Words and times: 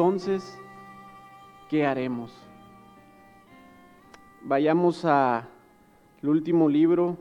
entonces, 0.00 0.58
¿qué 1.68 1.84
haremos? 1.84 2.32
Vayamos 4.40 5.04
al 5.04 5.46
último 6.22 6.70
libro 6.70 7.18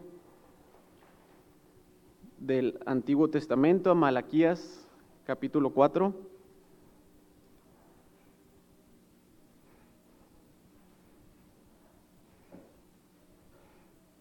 del 2.38 2.80
Antiguo 2.86 3.30
Testamento, 3.30 3.92
a 3.92 3.96
Malaquías, 3.96 4.88
capítulo 5.26 5.72
4. 5.72 6.14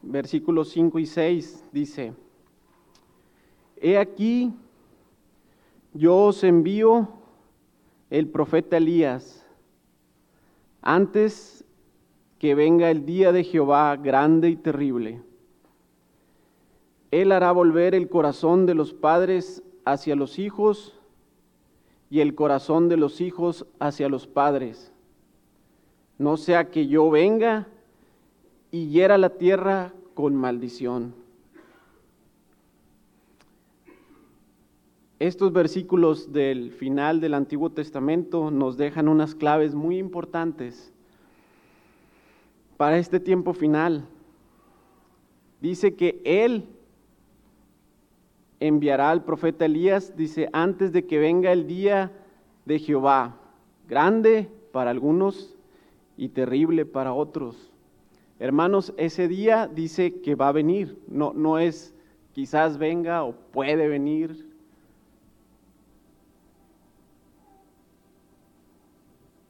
Versículos 0.02 0.70
5 0.70 0.98
y 0.98 1.06
6 1.06 1.64
dice, 1.70 2.12
He 3.76 3.96
aquí, 3.96 4.52
yo 5.94 6.16
os 6.24 6.42
envío 6.42 7.17
el 8.10 8.28
profeta 8.28 8.76
Elías 8.76 9.44
antes 10.82 11.64
que 12.38 12.54
venga 12.54 12.90
el 12.90 13.04
día 13.04 13.32
de 13.32 13.44
Jehová 13.44 13.96
grande 13.96 14.48
y 14.48 14.56
terrible. 14.56 15.22
Él 17.10 17.32
hará 17.32 17.52
volver 17.52 17.94
el 17.94 18.08
corazón 18.08 18.66
de 18.66 18.74
los 18.74 18.94
padres 18.94 19.62
hacia 19.84 20.14
los 20.14 20.38
hijos 20.38 20.94
y 22.10 22.20
el 22.20 22.34
corazón 22.34 22.88
de 22.88 22.96
los 22.96 23.20
hijos 23.20 23.66
hacia 23.80 24.08
los 24.08 24.26
padres. 24.26 24.92
No 26.16 26.36
sea 26.36 26.70
que 26.70 26.86
yo 26.86 27.10
venga 27.10 27.68
y 28.70 28.88
hiera 28.88 29.18
la 29.18 29.30
tierra 29.30 29.92
con 30.14 30.34
maldición. 30.34 31.14
Estos 35.18 35.52
versículos 35.52 36.32
del 36.32 36.70
final 36.70 37.20
del 37.20 37.34
Antiguo 37.34 37.70
Testamento 37.70 38.52
nos 38.52 38.76
dejan 38.76 39.08
unas 39.08 39.34
claves 39.34 39.74
muy 39.74 39.98
importantes 39.98 40.92
para 42.76 42.98
este 42.98 43.18
tiempo 43.18 43.52
final. 43.52 44.06
Dice 45.60 45.96
que 45.96 46.22
Él 46.24 46.68
enviará 48.60 49.10
al 49.10 49.24
profeta 49.24 49.64
Elías, 49.64 50.16
dice, 50.16 50.48
antes 50.52 50.92
de 50.92 51.04
que 51.04 51.18
venga 51.18 51.50
el 51.50 51.66
día 51.66 52.12
de 52.64 52.78
Jehová, 52.78 53.40
grande 53.88 54.48
para 54.70 54.90
algunos 54.90 55.56
y 56.16 56.28
terrible 56.28 56.86
para 56.86 57.12
otros. 57.12 57.72
Hermanos, 58.38 58.94
ese 58.96 59.26
día 59.26 59.66
dice 59.66 60.20
que 60.20 60.36
va 60.36 60.48
a 60.48 60.52
venir, 60.52 60.96
no, 61.08 61.32
no 61.34 61.58
es 61.58 61.92
quizás 62.32 62.78
venga 62.78 63.24
o 63.24 63.32
puede 63.32 63.88
venir, 63.88 64.47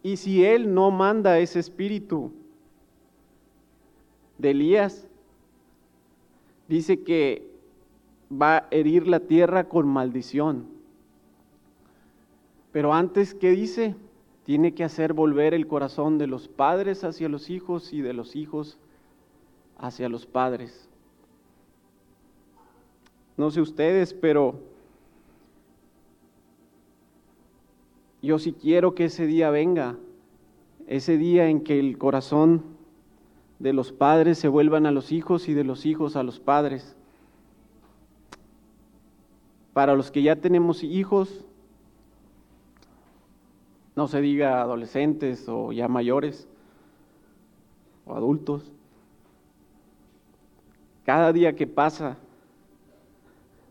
Y 0.03 0.17
si 0.17 0.45
Él 0.45 0.75
no 0.75 0.91
manda 0.91 1.39
ese 1.39 1.59
espíritu 1.59 2.33
de 4.39 4.51
Elías, 4.51 5.09
dice 6.69 7.03
que 7.03 7.51
va 8.31 8.59
a 8.59 8.69
herir 8.71 9.09
la 9.09 9.21
tierra 9.21 9.69
con 9.69 9.89
maldición. 9.89 10.67
Pero 12.73 12.95
antes, 12.95 13.35
¿qué 13.35 13.51
dice? 13.51 13.97
Tiene 14.45 14.75
que 14.75 14.85
hacer 14.85 15.13
volver 15.13 15.55
el 15.55 15.67
corazón 15.67 16.19
de 16.19 16.27
los 16.27 16.49
padres 16.49 17.05
hacia 17.05 17.29
los 17.29 17.51
hijos 17.51 17.93
y 17.93 18.01
de 18.01 18.13
los 18.13 18.37
hijos 18.37 18.79
hacia 19.79 20.09
los 20.09 20.27
padres. 20.27 20.89
No 23.37 23.51
sé 23.51 23.61
ustedes, 23.61 24.15
pero 24.15 24.61
Yo 28.21 28.39
sí 28.39 28.53
quiero 28.53 28.95
que 28.95 29.07
ese 29.07 29.27
día 29.27 29.51
venga, 29.51 29.97
ese 30.87 31.17
día 31.19 31.49
en 31.49 31.63
que 31.63 31.79
el 31.79 31.99
corazón 31.99 32.63
de 33.59 33.73
los 33.73 33.93
padres 33.93 34.39
se 34.39 34.49
vuelvan 34.49 34.87
a 34.87 34.91
los 34.91 35.13
hijos 35.13 35.49
y 35.49 35.55
de 35.55 35.65
los 35.65 35.87
hijos 35.87 36.17
a 36.17 36.23
los 36.23 36.41
padres. 36.41 36.97
Para 39.73 39.95
los 39.95 40.11
que 40.11 40.23
ya 40.23 40.37
tenemos 40.37 40.83
hijos, 40.83 41.45
no 43.95 44.09
se 44.09 44.21
diga 44.21 44.63
adolescentes 44.63 45.49
o 45.49 45.73
ya 45.73 45.89
mayores 45.89 46.49
o 48.07 48.15
adultos, 48.15 48.73
cada 51.05 51.33
día 51.33 51.57
que 51.57 51.67
pasa 51.67 52.17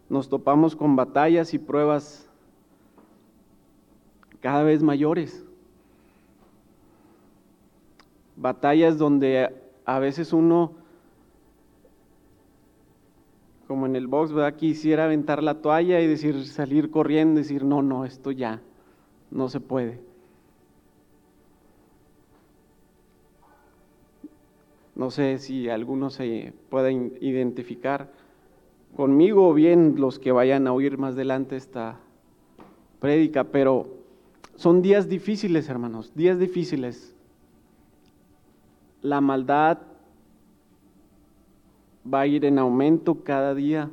nos 0.10 0.30
topamos 0.30 0.76
con 0.76 0.96
batallas 0.96 1.54
y 1.54 1.60
pruebas 1.60 2.27
cada 4.48 4.64
vez 4.64 4.82
mayores. 4.82 5.44
Batallas 8.38 8.98
donde 8.98 9.54
a 9.84 10.00
veces 10.00 10.32
uno, 10.32 10.72
como 13.68 13.88
en 13.88 13.98
el 13.98 14.08
box, 14.08 14.32
¿verdad? 14.32 14.56
quisiera 14.56 15.04
aventar 15.04 15.44
la 15.44 15.56
toalla 15.56 16.00
y 16.00 16.08
decir, 16.08 16.46
salir 16.46 16.92
corriendo, 16.92 17.40
decir, 17.40 17.66
no, 17.66 17.82
no, 17.82 18.06
esto 18.06 18.32
ya, 18.32 18.62
no 19.32 19.50
se 19.50 19.60
puede. 19.60 20.00
No 24.96 25.12
sé 25.12 25.40
si 25.40 25.68
algunos 25.68 26.14
se 26.14 26.54
pueden 26.70 27.18
identificar 27.20 28.14
conmigo 28.96 29.50
o 29.50 29.54
bien 29.54 29.96
los 29.98 30.20
que 30.20 30.32
vayan 30.32 30.68
a 30.68 30.72
oír 30.72 30.98
más 30.98 31.16
adelante 31.16 31.58
esta 31.58 32.00
prédica, 33.02 33.44
pero 33.44 33.97
son 34.58 34.82
días 34.82 35.08
difíciles, 35.08 35.70
hermanos, 35.70 36.12
días 36.16 36.40
difíciles. 36.40 37.16
La 39.04 39.22
maldad 39.22 39.78
va 42.12 42.22
a 42.22 42.28
ir 42.28 42.44
en 42.44 42.58
aumento 42.58 43.24
cada 43.24 43.54
día. 43.54 43.92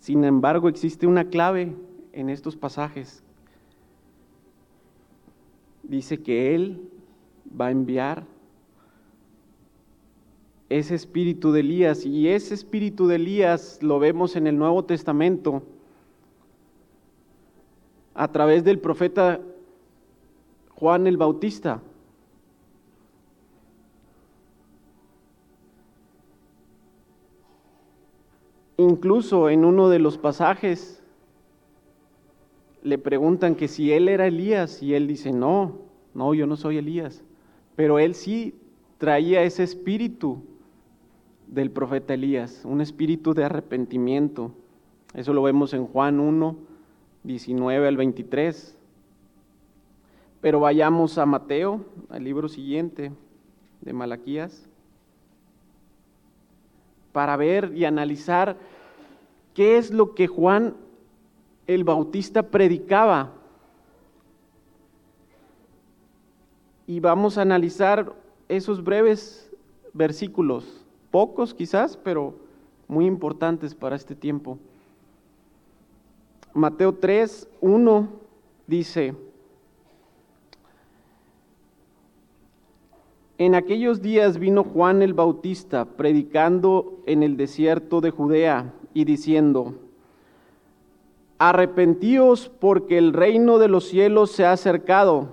Sin 0.00 0.24
embargo, 0.24 0.70
existe 0.70 1.06
una 1.06 1.28
clave 1.28 1.76
en 2.12 2.30
estos 2.30 2.56
pasajes. 2.56 3.22
Dice 5.82 6.22
que 6.22 6.54
Él 6.54 6.88
va 7.48 7.66
a 7.66 7.70
enviar 7.70 8.24
ese 10.68 10.94
espíritu 10.94 11.52
de 11.52 11.60
Elías. 11.60 12.04
Y 12.04 12.28
ese 12.28 12.54
espíritu 12.54 13.06
de 13.06 13.16
Elías 13.16 13.78
lo 13.82 13.98
vemos 13.98 14.36
en 14.36 14.46
el 14.46 14.58
Nuevo 14.58 14.84
Testamento 14.84 15.62
a 18.14 18.28
través 18.28 18.64
del 18.64 18.78
profeta 18.78 19.40
Juan 20.74 21.06
el 21.06 21.16
Bautista. 21.16 21.80
Incluso 28.76 29.48
en 29.48 29.64
uno 29.64 29.88
de 29.88 29.98
los 29.98 30.18
pasajes 30.18 31.02
le 32.82 32.96
preguntan 32.96 33.56
que 33.56 33.66
si 33.66 33.92
él 33.92 34.08
era 34.08 34.28
Elías 34.28 34.82
y 34.82 34.94
él 34.94 35.08
dice, 35.08 35.32
no, 35.32 35.78
no, 36.14 36.32
yo 36.32 36.46
no 36.46 36.56
soy 36.56 36.78
Elías, 36.78 37.24
pero 37.74 37.98
él 37.98 38.14
sí 38.14 38.54
traía 38.98 39.42
ese 39.42 39.64
espíritu 39.64 40.42
del 41.48 41.70
profeta 41.70 42.14
Elías, 42.14 42.62
un 42.64 42.80
espíritu 42.80 43.34
de 43.34 43.44
arrepentimiento. 43.44 44.52
Eso 45.14 45.32
lo 45.32 45.42
vemos 45.42 45.72
en 45.72 45.86
Juan 45.86 46.20
1, 46.20 46.56
19 47.24 47.88
al 47.88 47.96
23. 47.96 48.76
Pero 50.40 50.60
vayamos 50.60 51.18
a 51.18 51.26
Mateo, 51.26 51.84
al 52.10 52.22
libro 52.22 52.48
siguiente 52.48 53.12
de 53.80 53.92
Malaquías, 53.92 54.68
para 57.12 57.36
ver 57.36 57.72
y 57.74 57.84
analizar 57.86 58.56
qué 59.54 59.78
es 59.78 59.90
lo 59.90 60.14
que 60.14 60.26
Juan 60.26 60.76
el 61.66 61.82
Bautista 61.82 62.42
predicaba. 62.42 63.32
Y 66.86 67.00
vamos 67.00 67.36
a 67.36 67.42
analizar 67.42 68.14
esos 68.48 68.84
breves 68.84 69.50
versículos 69.92 70.87
pocos 71.10 71.54
quizás, 71.54 71.96
pero 71.96 72.34
muy 72.86 73.06
importantes 73.06 73.74
para 73.74 73.96
este 73.96 74.14
tiempo. 74.14 74.58
Mateo 76.54 76.94
3, 76.94 77.48
1 77.60 78.08
dice, 78.66 79.14
En 83.38 83.54
aquellos 83.54 84.02
días 84.02 84.38
vino 84.38 84.64
Juan 84.64 85.00
el 85.00 85.14
Bautista 85.14 85.84
predicando 85.84 86.98
en 87.06 87.22
el 87.22 87.36
desierto 87.36 88.00
de 88.00 88.10
Judea 88.10 88.74
y 88.94 89.04
diciendo, 89.04 89.74
Arrepentíos 91.38 92.48
porque 92.48 92.98
el 92.98 93.12
reino 93.12 93.58
de 93.58 93.68
los 93.68 93.84
cielos 93.84 94.32
se 94.32 94.44
ha 94.44 94.50
acercado. 94.50 95.28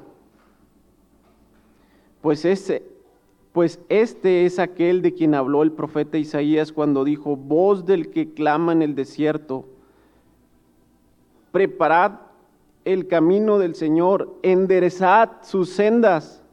Pues 2.22 2.45
ese, 2.45 2.83
pues 3.56 3.80
este 3.88 4.46
es 4.46 4.60
aquel 4.60 5.02
de 5.02 5.13
quien 5.13 5.34
habló 5.34 5.63
el 5.63 5.72
profeta 5.72 6.18
Isaías 6.18 6.74
cuando 6.74 7.06
dijo, 7.06 7.38
voz 7.38 7.86
del 7.86 8.10
que 8.10 8.34
clama 8.34 8.74
en 8.74 8.81
el 8.81 8.96
desierto, 8.96 9.66
preparad 11.54 12.19
el 12.84 13.07
camino 13.07 13.57
del 13.57 13.75
Señor, 13.75 14.38
enderezad 14.44 15.42
sus 15.42 15.69
sendas. 15.69 16.44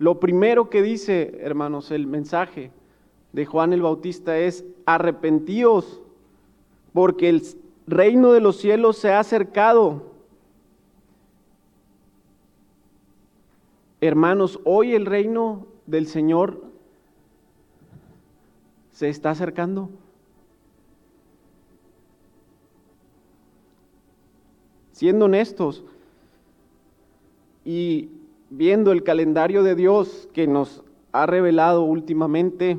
Lo 0.00 0.18
primero 0.18 0.70
que 0.70 0.82
dice, 0.82 1.38
hermanos, 1.40 1.92
el 1.92 2.08
mensaje 2.08 2.72
de 3.32 3.46
Juan 3.46 3.72
el 3.72 3.82
Bautista 3.82 4.36
es, 4.38 4.64
arrepentíos, 4.86 6.02
porque 6.92 7.28
el 7.28 7.42
reino 7.86 8.32
de 8.32 8.40
los 8.40 8.56
cielos 8.56 8.96
se 8.96 9.12
ha 9.12 9.20
acercado. 9.20 10.15
Hermanos, 14.00 14.60
hoy 14.64 14.94
el 14.94 15.06
reino 15.06 15.66
del 15.86 16.06
Señor 16.06 16.62
se 18.90 19.08
está 19.08 19.30
acercando. 19.30 19.88
Siendo 24.92 25.24
honestos 25.24 25.82
y 27.64 28.10
viendo 28.50 28.92
el 28.92 29.02
calendario 29.02 29.62
de 29.62 29.74
Dios 29.74 30.28
que 30.34 30.46
nos 30.46 30.82
ha 31.12 31.24
revelado 31.24 31.82
últimamente 31.82 32.78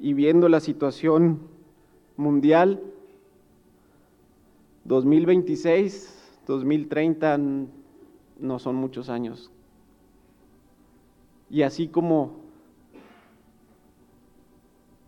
y 0.00 0.14
viendo 0.14 0.48
la 0.48 0.60
situación 0.60 1.40
mundial, 2.16 2.82
2026, 4.84 6.40
2030 6.46 7.38
no 8.38 8.58
son 8.58 8.76
muchos 8.76 9.08
años. 9.08 9.50
Y 11.48 11.62
así 11.62 11.88
como 11.88 12.40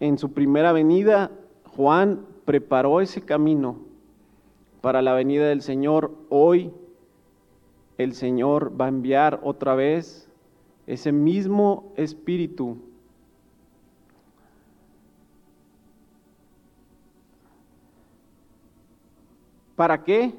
en 0.00 0.18
su 0.18 0.32
primera 0.32 0.72
venida, 0.72 1.30
Juan 1.64 2.24
preparó 2.44 3.00
ese 3.00 3.22
camino 3.22 3.76
para 4.80 5.02
la 5.02 5.12
venida 5.12 5.48
del 5.48 5.62
Señor, 5.62 6.14
hoy 6.28 6.72
el 7.98 8.14
Señor 8.14 8.80
va 8.80 8.84
a 8.84 8.88
enviar 8.88 9.40
otra 9.42 9.74
vez 9.74 10.30
ese 10.86 11.10
mismo 11.10 11.92
espíritu 11.96 12.78
¿Para 19.78 20.02
qué? 20.02 20.34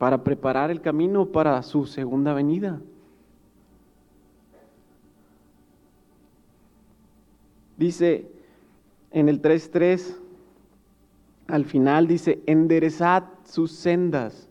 Para 0.00 0.24
preparar 0.24 0.70
el 0.70 0.80
camino 0.80 1.26
para 1.26 1.62
su 1.62 1.84
segunda 1.84 2.32
venida. 2.32 2.80
Dice 7.76 8.26
en 9.10 9.28
el 9.28 9.42
3.3, 9.42 10.16
al 11.48 11.66
final 11.66 12.06
dice, 12.06 12.42
enderezad 12.46 13.24
sus 13.44 13.72
sendas. 13.72 14.48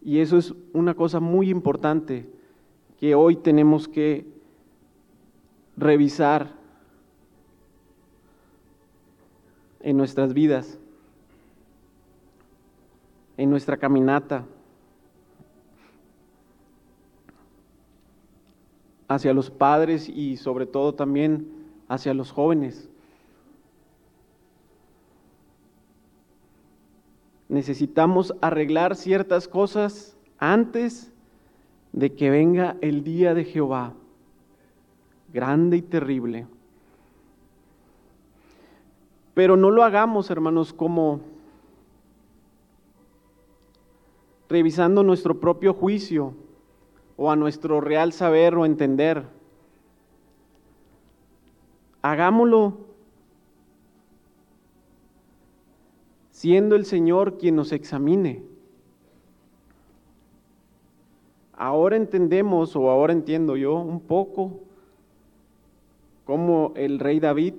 Y 0.00 0.20
eso 0.20 0.38
es 0.38 0.54
una 0.72 0.94
cosa 0.94 1.20
muy 1.20 1.50
importante 1.50 2.26
que 2.98 3.14
hoy 3.14 3.36
tenemos 3.36 3.88
que 3.88 4.24
revisar 5.76 6.54
en 9.80 9.98
nuestras 9.98 10.32
vidas, 10.32 10.79
en 13.40 13.48
nuestra 13.48 13.78
caminata 13.78 14.44
hacia 19.08 19.32
los 19.32 19.50
padres 19.50 20.10
y 20.10 20.36
sobre 20.36 20.66
todo 20.66 20.94
también 20.94 21.50
hacia 21.88 22.12
los 22.12 22.32
jóvenes. 22.32 22.90
Necesitamos 27.48 28.34
arreglar 28.42 28.94
ciertas 28.94 29.48
cosas 29.48 30.18
antes 30.38 31.10
de 31.92 32.12
que 32.12 32.28
venga 32.28 32.76
el 32.82 33.02
día 33.04 33.32
de 33.32 33.44
Jehová, 33.44 33.94
grande 35.32 35.78
y 35.78 35.82
terrible. 35.82 36.46
Pero 39.32 39.56
no 39.56 39.70
lo 39.70 39.82
hagamos, 39.82 40.28
hermanos, 40.28 40.74
como 40.74 41.20
revisando 44.50 45.02
nuestro 45.02 45.40
propio 45.40 45.72
juicio 45.72 46.34
o 47.16 47.30
a 47.30 47.36
nuestro 47.36 47.80
real 47.80 48.12
saber 48.12 48.54
o 48.56 48.66
entender. 48.66 49.24
Hagámoslo 52.02 52.78
siendo 56.32 56.74
el 56.74 56.84
Señor 56.84 57.38
quien 57.38 57.56
nos 57.56 57.72
examine. 57.72 58.42
Ahora 61.52 61.96
entendemos, 61.96 62.74
o 62.74 62.90
ahora 62.90 63.12
entiendo 63.12 63.56
yo 63.56 63.74
un 63.74 64.00
poco, 64.00 64.60
cómo 66.24 66.72
el 66.74 66.98
rey 66.98 67.20
David 67.20 67.54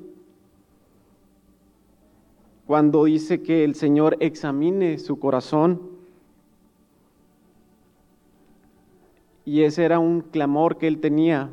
cuando 2.65 3.03
dice 3.03 3.43
que 3.43 3.63
el 3.63 3.75
Señor 3.75 4.17
examine 4.21 4.97
su 4.97 5.19
corazón. 5.19 5.90
Y 9.45 9.61
ese 9.63 9.83
era 9.83 9.99
un 9.99 10.21
clamor 10.21 10.77
que 10.77 10.87
él 10.87 10.99
tenía, 10.99 11.49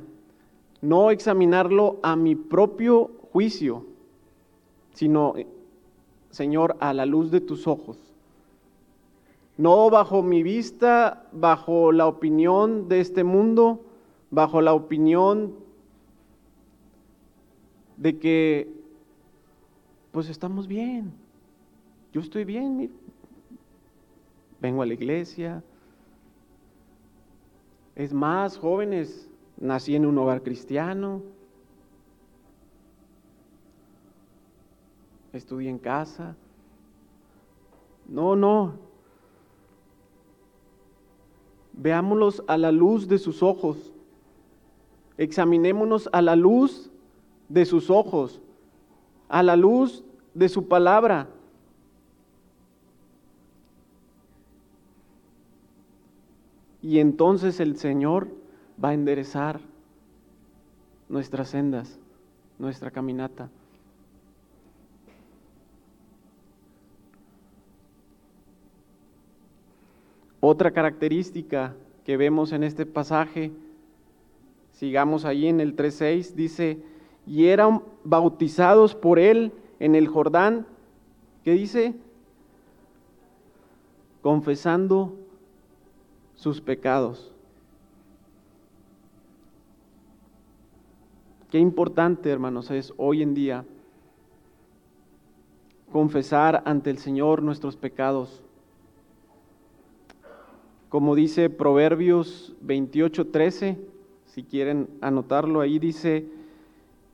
no 0.81 1.11
examinarlo 1.11 1.99
a 2.03 2.17
mi 2.17 2.35
propio 2.35 3.11
juicio, 3.33 3.87
sino, 4.93 5.35
Señor, 6.31 6.77
a 6.81 6.93
la 6.93 7.07
luz 7.07 7.31
de 7.31 7.41
tus 7.41 7.67
ojos. 7.67 7.99
No 9.57 9.91
bajo 9.91 10.23
mi 10.23 10.43
vista, 10.43 11.27
bajo 11.33 11.91
la 11.91 12.07
opinión 12.07 12.89
de 12.89 13.01
este 13.01 13.25
mundo, 13.25 13.81
bajo 14.31 14.61
la 14.61 14.73
opinión 14.73 15.55
de 17.97 18.19
que 18.19 18.73
pues 20.13 20.29
estamos 20.29 20.69
bien. 20.69 21.13
Yo 22.13 22.21
estoy 22.21 22.45
bien, 22.45 22.91
vengo 24.61 24.83
a 24.83 24.87
la 24.87 24.95
iglesia. 24.95 25.63
Es 27.99 28.15
más, 28.15 28.57
jóvenes, 28.57 29.29
nací 29.57 29.97
en 29.97 30.07
un 30.07 30.17
hogar 30.19 30.45
cristiano. 30.45 31.21
Estudié 35.33 35.69
en 35.69 35.81
casa. 35.81 36.37
No, 38.07 38.37
no. 38.37 38.75
Veámoslos 41.73 42.45
a 42.47 42.57
la 42.57 42.71
luz 42.71 43.09
de 43.09 43.19
sus 43.19 43.43
ojos. 43.43 43.93
Examinémonos 45.17 46.09
a 46.13 46.23
la 46.23 46.37
luz 46.37 46.93
de 47.49 47.65
sus 47.65 47.91
ojos, 47.91 48.41
a 49.29 49.43
la 49.43 49.57
luz 49.57 50.05
de 50.35 50.49
su 50.49 50.69
palabra. 50.69 51.29
Y 56.89 57.01
entonces 57.01 57.61
el 57.61 57.77
Señor 57.77 58.29
va 58.83 58.89
a 58.89 58.95
enderezar 58.95 59.61
nuestras 61.11 61.51
sendas, 61.51 62.01
nuestra 62.59 62.91
caminata. 62.91 63.51
Otra 70.41 70.71
característica 70.71 71.75
que 72.07 72.17
vemos 72.17 72.53
en 72.53 72.65
este 72.65 72.87
pasaje, 72.87 73.53
sigamos 74.73 75.27
ahí 75.27 75.47
en 75.47 75.61
el 75.61 75.77
3.6, 75.77 76.33
dice, 76.33 76.79
y 77.27 77.49
eran 77.49 77.83
bautizados 78.03 78.95
por 78.95 79.19
él 79.19 79.53
en 79.79 79.95
el 79.95 80.09
Jordán, 80.09 80.67
¿qué 81.45 81.51
dice? 81.53 81.95
Confesando 84.23 85.28
sus 86.39 86.61
pecados. 86.61 87.33
Qué 91.51 91.59
importante, 91.59 92.31
hermanos, 92.31 92.71
es 92.71 92.95
hoy 92.97 93.23
en 93.23 93.35
día 93.35 93.65
confesar 95.91 96.63
ante 96.65 96.91
el 96.91 96.99
Señor 96.99 97.43
nuestros 97.43 97.77
pecados. 97.77 98.43
Como 100.89 101.17
dice 101.17 101.51
Proverbios 101.51 102.55
28:13, 102.65 103.77
si 104.27 104.45
quieren 104.45 104.89
anotarlo 105.01 105.61
ahí, 105.61 105.79
dice, 105.79 106.27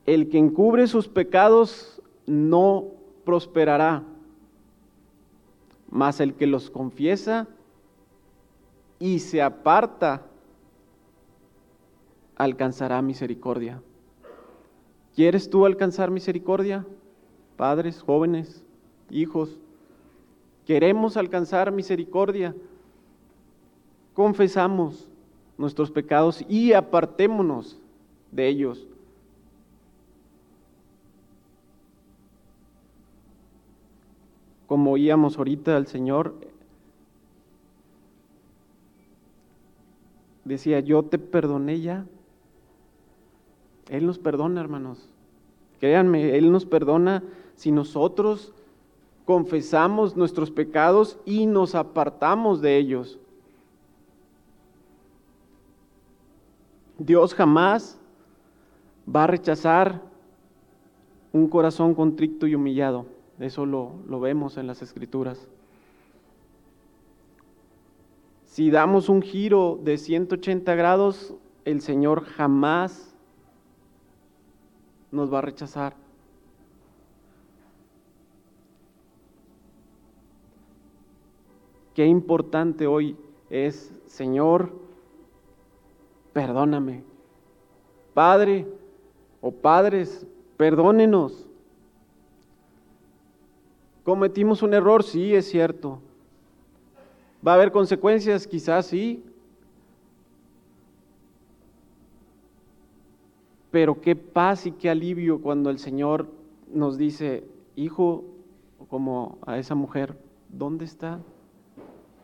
el 0.05 0.29
que 0.29 0.37
encubre 0.37 0.85
sus 0.85 1.07
pecados 1.07 2.01
no 2.27 2.85
prosperará, 3.23 4.03
mas 5.89 6.19
el 6.19 6.35
que 6.35 6.45
los 6.45 6.69
confiesa 6.69 7.47
y 9.05 9.19
se 9.19 9.39
aparta 9.39 10.23
alcanzará 12.35 13.03
misericordia. 13.03 13.79
¿Quieres 15.13 15.47
tú 15.47 15.67
alcanzar 15.67 16.09
misericordia? 16.09 16.83
Padres, 17.55 18.01
jóvenes, 18.01 18.65
hijos, 19.11 19.59
queremos 20.65 21.17
alcanzar 21.17 21.71
misericordia. 21.71 22.55
Confesamos 24.15 25.07
nuestros 25.55 25.91
pecados 25.91 26.43
y 26.49 26.73
apartémonos 26.73 27.79
de 28.31 28.47
ellos. 28.47 28.87
Como 34.65 34.93
oíamos 34.93 35.37
ahorita 35.37 35.77
al 35.77 35.85
Señor, 35.85 36.54
decía, 40.45 40.79
yo 40.79 41.03
te 41.03 41.17
perdoné 41.17 41.81
ya. 41.81 42.05
Él 43.89 44.05
nos 44.05 44.17
perdona, 44.17 44.61
hermanos. 44.61 45.09
Créanme, 45.79 46.37
Él 46.37 46.51
nos 46.51 46.65
perdona 46.65 47.23
si 47.55 47.71
nosotros 47.71 48.53
confesamos 49.25 50.15
nuestros 50.15 50.51
pecados 50.51 51.17
y 51.25 51.45
nos 51.47 51.75
apartamos 51.75 52.61
de 52.61 52.77
ellos. 52.77 53.19
Dios 56.97 57.33
jamás 57.33 57.99
va 59.13 59.25
a 59.25 59.27
rechazar 59.27 60.01
un 61.33 61.49
corazón 61.49 61.93
contrito 61.93 62.47
y 62.47 62.55
humillado. 62.55 63.05
Eso 63.39 63.65
lo, 63.65 63.91
lo, 64.07 64.21
vemos 64.21 64.55
en 64.57 64.67
las 64.67 64.81
escrituras. 64.81 65.49
Si 68.55 68.71
damos 68.71 69.09
un 69.09 69.21
giro 69.21 69.81
de 69.83 69.97
180 69.97 70.75
grados, 70.75 71.33
el 71.65 71.81
Señor 71.81 72.23
jamás 72.23 73.13
nos 75.11 75.33
va 75.33 75.39
a 75.39 75.41
rechazar. 75.41 75.97
Qué 81.93 82.05
importante 82.05 82.87
hoy 82.87 83.17
es, 83.49 83.91
Señor, 84.05 84.71
perdóname. 86.31 87.03
Padre 88.13 88.65
o 89.41 89.51
padres, 89.51 90.25
perdónenos. 90.55 91.45
Cometimos 94.05 94.63
un 94.63 94.73
error, 94.73 95.03
sí, 95.03 95.35
es 95.35 95.49
cierto. 95.49 95.99
¿Va 97.45 97.51
a 97.51 97.55
haber 97.55 97.71
consecuencias? 97.71 98.47
Quizás 98.47 98.87
sí. 98.87 99.23
Pero 103.69 104.01
qué 104.01 104.15
paz 104.15 104.65
y 104.65 104.71
qué 104.71 104.89
alivio 104.89 105.41
cuando 105.41 105.69
el 105.69 105.77
Señor 105.77 106.27
nos 106.73 106.97
dice, 106.97 107.43
hijo, 107.75 108.23
como 108.89 109.37
a 109.45 109.57
esa 109.57 109.75
mujer, 109.75 110.17
¿dónde 110.49 110.85
están 110.85 111.23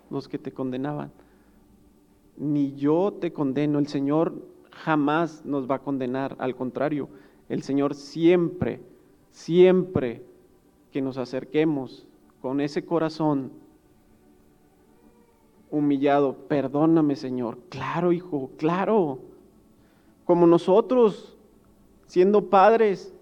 los 0.10 0.28
que 0.28 0.40
te 0.40 0.52
condenaban? 0.52 1.12
Ni 2.38 2.74
yo 2.76 3.14
te 3.20 3.34
condeno, 3.34 3.80
el 3.80 3.88
Señor 3.88 4.34
jamás 4.72 5.46
nos 5.46 5.70
va 5.70 5.76
a 5.76 5.80
condenar, 5.80 6.36
al 6.40 6.56
contrario, 6.56 7.10
el 7.50 7.62
Señor 7.62 7.94
siempre, 7.94 8.82
siempre 9.30 10.24
que 10.92 11.02
nos 11.02 11.18
acerquemos 11.18 12.08
con 12.42 12.62
ese 12.62 12.86
corazón 12.86 13.52
humillado, 15.72 16.36
perdóname 16.48 17.16
Señor, 17.16 17.58
claro 17.70 18.12
hijo, 18.12 18.52
claro, 18.58 19.20
como 20.26 20.46
nosotros 20.46 21.38
siendo 22.06 22.50
padres, 22.50 23.14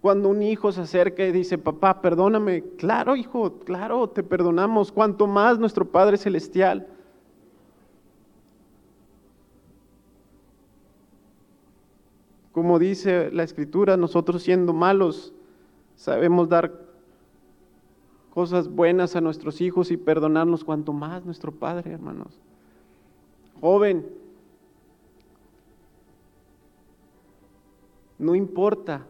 cuando 0.00 0.28
un 0.28 0.40
hijo 0.40 0.70
se 0.70 0.82
acerca 0.82 1.26
y 1.26 1.32
dice, 1.32 1.58
papá, 1.58 2.00
perdóname, 2.00 2.62
claro, 2.76 3.16
hijo, 3.16 3.58
claro, 3.64 4.08
te 4.08 4.22
perdonamos, 4.22 4.92
cuanto 4.92 5.26
más 5.26 5.58
nuestro 5.58 5.84
Padre 5.84 6.16
Celestial. 6.16 6.86
Como 12.52 12.78
dice 12.78 13.32
la 13.32 13.42
Escritura, 13.42 13.96
nosotros 13.96 14.44
siendo 14.44 14.72
malos, 14.72 15.34
sabemos 15.96 16.48
dar 16.48 16.85
cosas 18.36 18.68
buenas 18.68 19.16
a 19.16 19.22
nuestros 19.22 19.62
hijos 19.62 19.90
y 19.90 19.96
perdonarnos 19.96 20.62
cuanto 20.62 20.92
más 20.92 21.24
nuestro 21.24 21.52
Padre, 21.52 21.90
hermanos. 21.90 22.38
Joven, 23.62 24.04
No 28.18 28.34
importa 28.34 29.06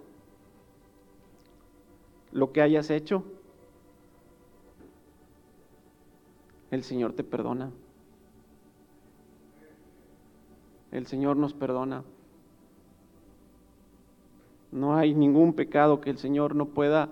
lo 2.30 2.52
que 2.52 2.61
hayas 2.61 2.90
hecho, 2.90 3.25
el 6.71 6.85
Señor 6.85 7.12
te 7.12 7.25
perdona. 7.25 7.73
El 10.92 11.06
Señor 11.06 11.37
nos 11.37 11.52
perdona. 11.52 12.04
No 14.71 14.95
hay 14.95 15.14
ningún 15.14 15.52
pecado 15.52 16.00
que 16.00 16.11
el 16.11 16.18
Señor 16.18 16.54
no 16.54 16.66
pueda 16.66 17.11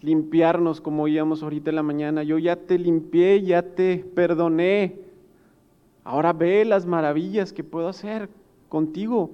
limpiarnos 0.00 0.80
como 0.80 1.04
oíamos 1.04 1.42
ahorita 1.42 1.70
en 1.70 1.76
la 1.76 1.82
mañana. 1.82 2.22
Yo 2.22 2.38
ya 2.38 2.56
te 2.56 2.78
limpié, 2.78 3.42
ya 3.42 3.62
te 3.62 3.98
perdoné. 4.14 5.00
Ahora 6.04 6.32
ve 6.32 6.64
las 6.64 6.86
maravillas 6.86 7.52
que 7.52 7.64
puedo 7.64 7.88
hacer 7.88 8.28
contigo 8.68 9.30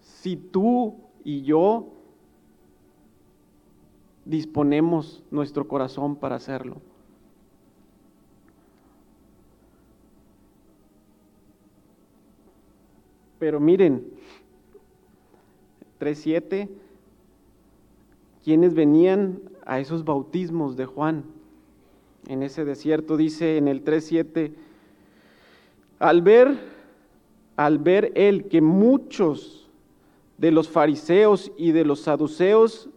si 0.00 0.36
tú 0.36 0.96
y 1.24 1.42
yo 1.42 1.88
disponemos 4.24 5.22
nuestro 5.30 5.66
corazón 5.66 6.16
para 6.16 6.36
hacerlo. 6.36 6.82
Pero 13.38 13.60
miren, 13.60 14.04
3.7, 16.00 16.68
quienes 18.48 18.72
venían 18.72 19.42
a 19.66 19.78
esos 19.78 20.06
bautismos 20.06 20.74
de 20.74 20.86
Juan 20.86 21.22
en 22.28 22.42
ese 22.42 22.64
desierto, 22.64 23.18
dice 23.18 23.58
en 23.58 23.68
el 23.68 23.84
3.7, 23.84 24.52
al 25.98 26.22
ver, 26.22 26.58
al 27.56 27.76
ver 27.76 28.10
él 28.14 28.48
que 28.48 28.62
muchos 28.62 29.68
de 30.38 30.50
los 30.50 30.66
fariseos 30.66 31.52
y 31.58 31.72
de 31.72 31.84
los 31.84 32.00
saduceos 32.00 32.88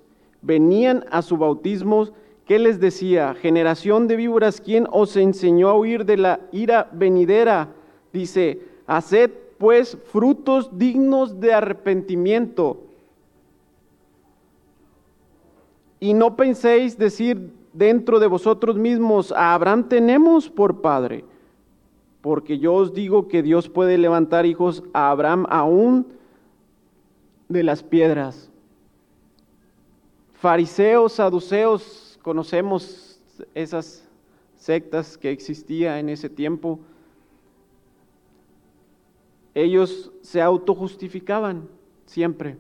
venían 0.41 1.03
a 1.12 1.22
su 1.22 1.36
bautismo, 1.36 2.08
¿qué 2.46 2.58
les 2.58 2.79
decía? 2.79 3.34
Generación 3.34 4.08
de 4.08 4.15
víboras, 4.15 4.62
¿quién 4.62 4.88
os 4.89 5.17
enseñó 5.17 5.67
a 5.67 5.77
huir 5.77 6.05
de 6.05 6.15
la 6.15 6.39
ira 6.53 6.89
venidera? 6.93 7.74
Dice, 8.13 8.62
haced 8.88 9.31
pues 9.58 9.98
frutos 10.13 10.77
dignos 10.77 11.41
de 11.41 11.51
arrepentimiento. 11.51 12.90
Y 16.03 16.15
no 16.15 16.36
penséis 16.36 16.98
decir 16.98 17.53
dentro 17.74 18.20
de 18.20 18.25
vosotros 18.25 18.75
mismos, 18.75 19.31
a 19.31 19.53
Abraham 19.53 19.88
tenemos 19.88 20.50
por 20.50 20.81
padre, 20.81 21.24
porque 22.22 22.58
yo 22.58 22.74
os 22.74 22.91
digo 22.91 23.27
que 23.27 23.43
Dios 23.43 23.70
puede 23.70 24.00
levantar 24.00 24.48
hijos 24.48 24.84
a 24.93 25.12
Abraham 25.12 25.46
aún 25.48 26.08
de 27.48 27.62
las 27.62 27.84
piedras. 27.84 28.50
Fariseos, 30.34 31.13
saduceos, 31.13 32.20
conocemos 32.24 33.22
esas 33.53 34.10
sectas 34.55 35.20
que 35.20 35.29
existían 35.29 36.00
en 36.00 36.10
ese 36.10 36.29
tiempo. 36.29 36.79
Ellos 39.53 40.12
se 40.22 40.41
autojustificaban 40.41 41.70
siempre. 42.08 42.58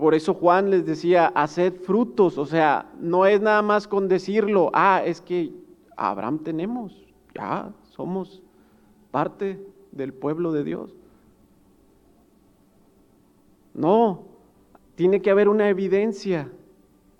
Por 0.00 0.14
eso 0.14 0.32
Juan 0.32 0.70
les 0.70 0.86
decía, 0.86 1.26
haced 1.26 1.74
frutos, 1.82 2.38
o 2.38 2.46
sea, 2.46 2.90
no 2.98 3.26
es 3.26 3.38
nada 3.42 3.60
más 3.60 3.86
con 3.86 4.08
decirlo, 4.08 4.70
ah, 4.72 5.02
es 5.04 5.20
que 5.20 5.52
Abraham 5.94 6.38
tenemos, 6.38 7.04
ya 7.34 7.70
somos 7.90 8.42
parte 9.10 9.62
del 9.92 10.14
pueblo 10.14 10.52
de 10.52 10.64
Dios. 10.64 10.96
No, 13.74 14.22
tiene 14.94 15.20
que 15.20 15.30
haber 15.30 15.50
una 15.50 15.68
evidencia, 15.68 16.50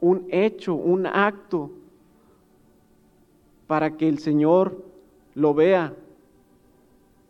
un 0.00 0.26
hecho, 0.30 0.74
un 0.74 1.06
acto, 1.06 1.72
para 3.66 3.98
que 3.98 4.08
el 4.08 4.20
Señor 4.20 4.82
lo 5.34 5.52
vea 5.52 5.92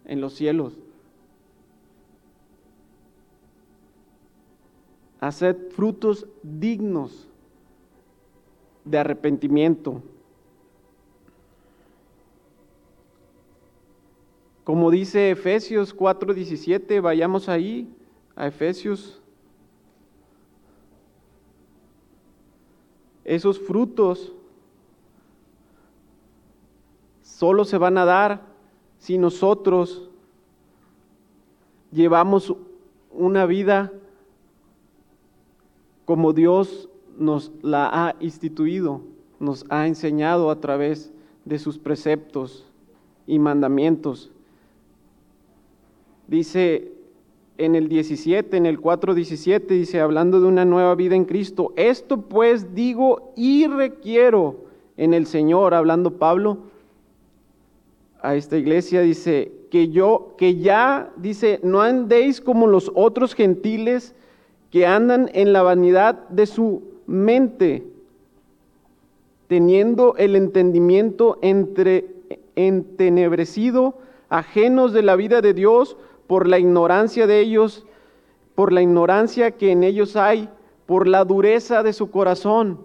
en 0.05 0.21
los 0.21 0.33
cielos. 0.35 0.79
Haced 5.21 5.71
frutos 5.71 6.27
dignos 6.43 7.29
de 8.85 8.99
arrepentimiento. 8.99 10.03
Como 14.65 14.91
dice 14.91 15.31
Efesios 15.31 15.95
4:17, 15.95 17.01
vayamos 17.01 17.49
ahí 17.49 17.93
a 18.37 18.47
Efesios. 18.47 19.21
Esos 23.25 23.59
frutos 23.59 24.33
solo 27.21 27.65
se 27.65 27.79
van 27.79 27.99
a 27.99 28.05
dar 28.05 28.47
si 28.99 29.19
nosotros 29.19 30.09
llevamos 31.93 32.55
una 33.11 33.47
vida 33.47 33.93
como 36.11 36.33
Dios 36.33 36.89
nos 37.21 37.53
la 37.63 37.89
ha 37.89 38.17
instituido, 38.19 39.01
nos 39.39 39.65
ha 39.69 39.87
enseñado 39.87 40.51
a 40.51 40.59
través 40.59 41.13
de 41.45 41.57
sus 41.61 41.79
preceptos 41.79 42.67
y 43.29 43.39
mandamientos. 43.39 44.33
Dice 46.27 46.91
en 47.59 47.77
el 47.77 47.89
17, 47.89 48.57
en 48.57 48.67
el 48.67 48.81
4.17, 48.81 49.69
dice, 49.69 50.01
hablando 50.01 50.41
de 50.41 50.49
una 50.49 50.65
nueva 50.65 50.97
vida 50.97 51.15
en 51.15 51.27
Cristo, 51.27 51.73
esto 51.77 52.23
pues 52.23 52.75
digo 52.75 53.33
y 53.37 53.69
requiero 53.69 54.65
en 54.97 55.15
el 55.15 55.27
Señor, 55.27 55.75
hablando 55.75 56.19
Pablo 56.19 56.59
a 58.21 58.35
esta 58.35 58.59
iglesia, 58.59 59.01
dice, 59.03 59.53
que 59.71 59.91
yo, 59.91 60.35
que 60.37 60.57
ya, 60.57 61.13
dice, 61.17 61.61
no 61.63 61.83
andéis 61.83 62.41
como 62.41 62.67
los 62.67 62.91
otros 62.97 63.33
gentiles 63.33 64.17
que 64.71 64.87
andan 64.87 65.31
en 65.35 65.53
la 65.53 65.63
vanidad 65.63 66.29
de 66.29 66.47
su 66.47 66.83
mente, 67.07 67.87
teniendo 69.49 70.15
el 70.17 70.37
entendimiento 70.37 71.39
entre, 71.43 72.07
entenebrecido, 72.55 73.99
ajenos 74.29 74.93
de 74.93 75.03
la 75.03 75.17
vida 75.17 75.41
de 75.41 75.55
Dios 75.55 75.97
por 76.27 76.47
la 76.47 76.59
ignorancia 76.59 77.27
de 77.27 77.41
ellos, 77.41 77.85
por 78.55 78.73
la 78.73 78.83
ignorancia 78.83 79.51
que 79.53 79.73
en 79.73 79.83
ellos 79.83 80.15
hay, 80.17 80.49
por 80.87 81.09
la 81.09 81.25
dureza 81.25 81.83
de 81.83 81.93
su 81.93 82.11
corazón, 82.11 82.81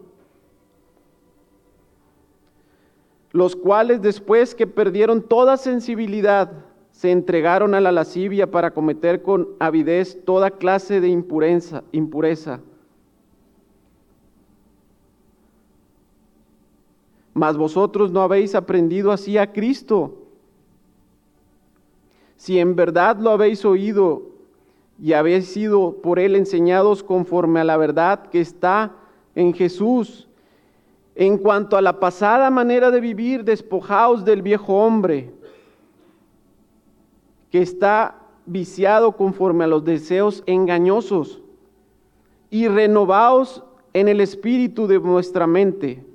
los 3.31 3.55
cuales 3.55 4.01
después 4.01 4.55
que 4.55 4.65
perdieron 4.65 5.21
toda 5.21 5.57
sensibilidad, 5.57 6.51
se 6.95 7.11
entregaron 7.11 7.75
a 7.75 7.81
la 7.81 7.91
lascivia 7.91 8.49
para 8.49 8.71
cometer 8.71 9.21
con 9.21 9.49
avidez 9.59 10.23
toda 10.23 10.49
clase 10.49 11.01
de 11.01 11.09
impureza. 11.09 11.83
impureza. 11.91 12.61
Mas 17.33 17.57
vosotros 17.57 18.13
no 18.13 18.21
habéis 18.21 18.55
aprendido 18.55 19.11
así 19.11 19.37
a 19.37 19.51
Cristo. 19.51 20.19
Si 22.37 22.59
en 22.59 22.77
verdad 22.77 23.17
lo 23.19 23.31
habéis 23.31 23.65
oído 23.65 24.31
y 24.97 25.11
habéis 25.11 25.47
sido 25.47 25.97
por 26.01 26.17
él 26.17 26.33
enseñados 26.33 27.03
conforme 27.03 27.59
a 27.59 27.65
la 27.65 27.75
verdad 27.75 28.27
que 28.27 28.39
está 28.39 28.93
en 29.35 29.53
Jesús, 29.53 30.29
en 31.15 31.39
cuanto 31.39 31.75
a 31.75 31.81
la 31.81 31.99
pasada 31.99 32.49
manera 32.49 32.89
de 32.89 33.01
vivir, 33.01 33.43
despojaos 33.43 34.23
del 34.23 34.41
viejo 34.41 34.75
hombre 34.75 35.33
que 37.55 37.61
está 37.61 38.15
viciado 38.45 39.13
conforme 39.13 39.63
a 39.63 39.67
los 39.67 39.85
deseos 39.85 40.43
engañosos, 40.45 41.41
y 42.49 42.67
renovaos 42.67 43.63
en 43.93 44.09
el 44.09 44.19
espíritu 44.19 44.87
de 44.87 44.97
vuestra 44.97 45.47
mente, 45.47 46.05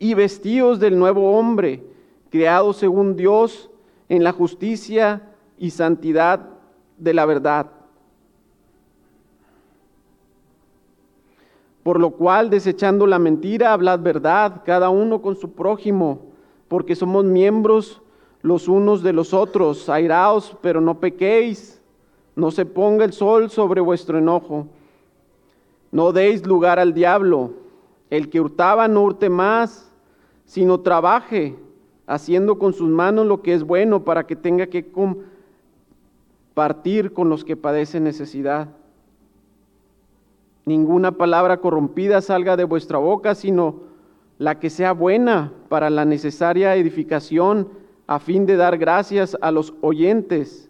y 0.00 0.14
vestíos 0.14 0.80
del 0.80 0.98
nuevo 0.98 1.38
hombre, 1.38 1.84
creado 2.28 2.72
según 2.72 3.14
Dios 3.14 3.70
en 4.08 4.24
la 4.24 4.32
justicia 4.32 5.22
y 5.60 5.70
santidad 5.70 6.48
de 6.98 7.14
la 7.14 7.24
verdad. 7.24 7.70
Por 11.84 12.00
lo 12.00 12.10
cual, 12.10 12.50
desechando 12.50 13.06
la 13.06 13.20
mentira, 13.20 13.72
hablad 13.72 14.00
verdad, 14.00 14.62
cada 14.66 14.90
uno 14.90 15.22
con 15.22 15.36
su 15.36 15.52
prójimo, 15.52 16.32
porque 16.66 16.96
somos 16.96 17.24
miembros 17.24 18.02
los 18.42 18.68
unos 18.68 19.02
de 19.02 19.12
los 19.12 19.34
otros, 19.34 19.88
airaos, 19.88 20.56
pero 20.62 20.80
no 20.80 20.98
pequéis, 20.98 21.80
no 22.36 22.50
se 22.50 22.64
ponga 22.64 23.04
el 23.04 23.12
sol 23.12 23.50
sobre 23.50 23.80
vuestro 23.80 24.18
enojo, 24.18 24.66
no 25.92 26.12
deis 26.12 26.46
lugar 26.46 26.78
al 26.78 26.94
diablo, 26.94 27.52
el 28.08 28.30
que 28.30 28.40
hurtaba 28.40 28.88
no 28.88 29.02
hurte 29.02 29.28
más, 29.28 29.90
sino 30.46 30.80
trabaje, 30.80 31.56
haciendo 32.06 32.58
con 32.58 32.72
sus 32.72 32.88
manos 32.88 33.26
lo 33.26 33.42
que 33.42 33.54
es 33.54 33.62
bueno 33.62 34.04
para 34.04 34.26
que 34.26 34.34
tenga 34.36 34.66
que 34.66 34.90
compartir 36.54 37.12
con 37.12 37.28
los 37.28 37.44
que 37.44 37.56
padecen 37.56 38.04
necesidad. 38.04 38.68
Ninguna 40.64 41.12
palabra 41.12 41.58
corrompida 41.58 42.20
salga 42.20 42.56
de 42.56 42.64
vuestra 42.64 42.98
boca, 42.98 43.34
sino 43.34 43.80
la 44.38 44.58
que 44.58 44.70
sea 44.70 44.92
buena 44.92 45.52
para 45.68 45.90
la 45.90 46.04
necesaria 46.04 46.74
edificación, 46.76 47.68
a 48.10 48.18
fin 48.18 48.44
de 48.44 48.56
dar 48.56 48.76
gracias 48.76 49.38
a 49.40 49.52
los 49.52 49.72
oyentes, 49.82 50.68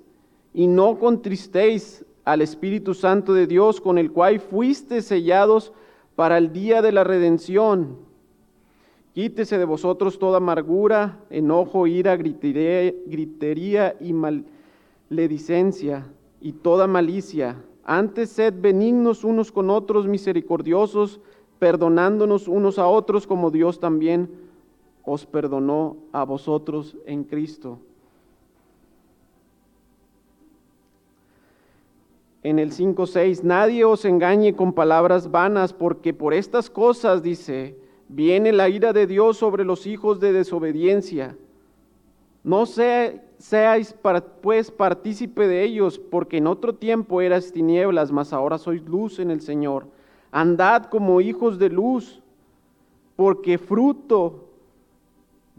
y 0.52 0.66
no 0.66 0.98
contristéis 0.98 2.04
al 2.22 2.42
Espíritu 2.42 2.92
Santo 2.92 3.32
de 3.32 3.46
Dios, 3.46 3.80
con 3.80 3.96
el 3.96 4.12
cual 4.12 4.40
fuiste 4.40 5.00
sellados 5.00 5.72
para 6.16 6.36
el 6.36 6.52
día 6.52 6.82
de 6.82 6.92
la 6.92 7.02
redención. 7.02 7.96
Quítese 9.14 9.56
de 9.56 9.64
vosotros 9.64 10.18
toda 10.18 10.36
amargura, 10.36 11.18
enojo, 11.30 11.86
ira, 11.86 12.14
gritería, 12.14 13.96
y 13.98 14.12
maledicencia 15.08 16.06
y 16.42 16.52
toda 16.52 16.86
malicia. 16.86 17.56
Antes 17.84 18.28
sed 18.28 18.52
benignos 18.60 19.24
unos 19.24 19.50
con 19.50 19.70
otros, 19.70 20.06
misericordiosos, 20.06 21.20
perdonándonos 21.58 22.48
unos 22.48 22.78
a 22.78 22.86
otros 22.86 23.26
como 23.26 23.50
Dios 23.50 23.80
también 23.80 24.49
os 25.12 25.26
perdonó 25.26 25.96
a 26.12 26.22
vosotros 26.22 26.96
en 27.04 27.24
Cristo. 27.24 27.80
En 32.44 32.60
el 32.60 32.70
5.6, 32.70 33.42
nadie 33.42 33.84
os 33.84 34.04
engañe 34.04 34.54
con 34.54 34.72
palabras 34.72 35.32
vanas, 35.32 35.72
porque 35.72 36.14
por 36.14 36.32
estas 36.32 36.70
cosas, 36.70 37.24
dice, 37.24 37.76
viene 38.08 38.52
la 38.52 38.68
ira 38.68 38.92
de 38.92 39.08
Dios 39.08 39.36
sobre 39.36 39.64
los 39.64 39.84
hijos 39.84 40.20
de 40.20 40.32
desobediencia. 40.32 41.36
No 42.44 42.64
seáis 42.66 43.96
pues 44.40 44.70
partícipe 44.70 45.48
de 45.48 45.64
ellos, 45.64 45.98
porque 45.98 46.36
en 46.36 46.46
otro 46.46 46.76
tiempo 46.76 47.20
eras 47.20 47.50
tinieblas, 47.50 48.12
mas 48.12 48.32
ahora 48.32 48.58
sois 48.58 48.86
luz 48.86 49.18
en 49.18 49.32
el 49.32 49.40
Señor. 49.40 49.88
Andad 50.30 50.84
como 50.84 51.20
hijos 51.20 51.58
de 51.58 51.68
luz, 51.68 52.22
porque 53.16 53.58
fruto 53.58 54.49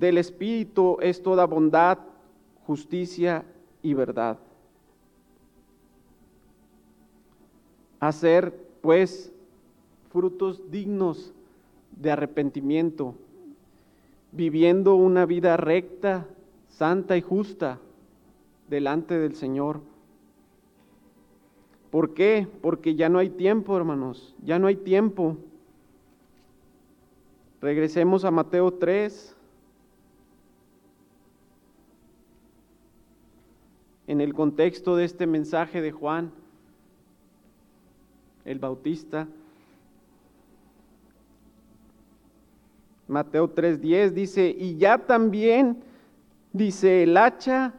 del 0.02 0.18
Espíritu 0.18 0.98
es 1.00 1.22
toda 1.22 1.46
bondad, 1.46 2.00
justicia 2.66 3.46
y 3.84 3.94
verdad. 3.94 4.40
Hacer, 8.00 8.52
pues, 8.82 9.32
frutos 10.12 10.72
dignos 10.72 11.34
de 11.92 12.10
arrepentimiento, 12.10 13.14
viviendo 14.32 14.96
una 14.96 15.28
vida 15.28 15.56
recta, 15.56 16.26
santa 16.68 17.16
y 17.16 17.22
justa 17.22 17.78
delante 18.70 19.20
del 19.20 19.36
Señor. 19.36 19.82
¿Por 21.92 22.16
qué? 22.16 22.48
Porque 22.62 22.96
ya 22.96 23.08
no 23.08 23.20
hay 23.20 23.30
tiempo, 23.30 23.78
hermanos, 23.78 24.34
ya 24.44 24.58
no 24.58 24.66
hay 24.66 24.78
tiempo. 24.78 25.38
Regresemos 27.62 28.26
a 28.26 28.32
Mateo 28.32 28.74
3, 28.74 29.36
en 34.12 34.20
el 34.20 34.34
contexto 34.34 34.98
de 34.98 35.06
este 35.06 35.26
mensaje 35.26 35.82
de 35.82 35.94
Juan 35.94 36.34
el 38.44 38.60
Bautista. 38.60 39.26
Mateo 43.08 43.48
3:10 43.48 44.12
dice, 44.12 44.50
y 44.50 44.76
ya 44.76 44.98
también, 44.98 45.82
dice, 46.52 47.04
el 47.04 47.16
hacha 47.16 47.74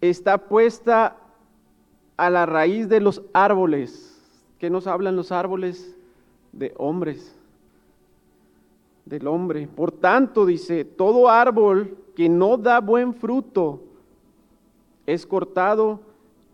está 0.00 0.38
puesta 0.38 1.16
a 2.16 2.30
la 2.30 2.44
raíz 2.44 2.88
de 2.88 2.98
los 2.98 3.22
árboles. 3.32 4.20
¿Qué 4.58 4.70
nos 4.70 4.88
hablan 4.88 5.14
los 5.14 5.30
árboles? 5.30 5.96
De 6.50 6.74
hombres, 6.78 7.38
del 9.04 9.28
hombre. 9.28 9.68
Por 9.68 9.92
tanto, 9.92 10.46
dice, 10.46 10.84
todo 10.84 11.28
árbol 11.28 11.96
que 12.16 12.28
no 12.28 12.56
da 12.56 12.80
buen 12.80 13.14
fruto 13.14 13.84
es 15.08 15.26
cortado 15.26 16.00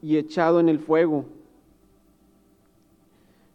y 0.01 0.17
echado 0.17 0.61
en 0.61 0.69
el 0.69 0.79
fuego. 0.79 1.25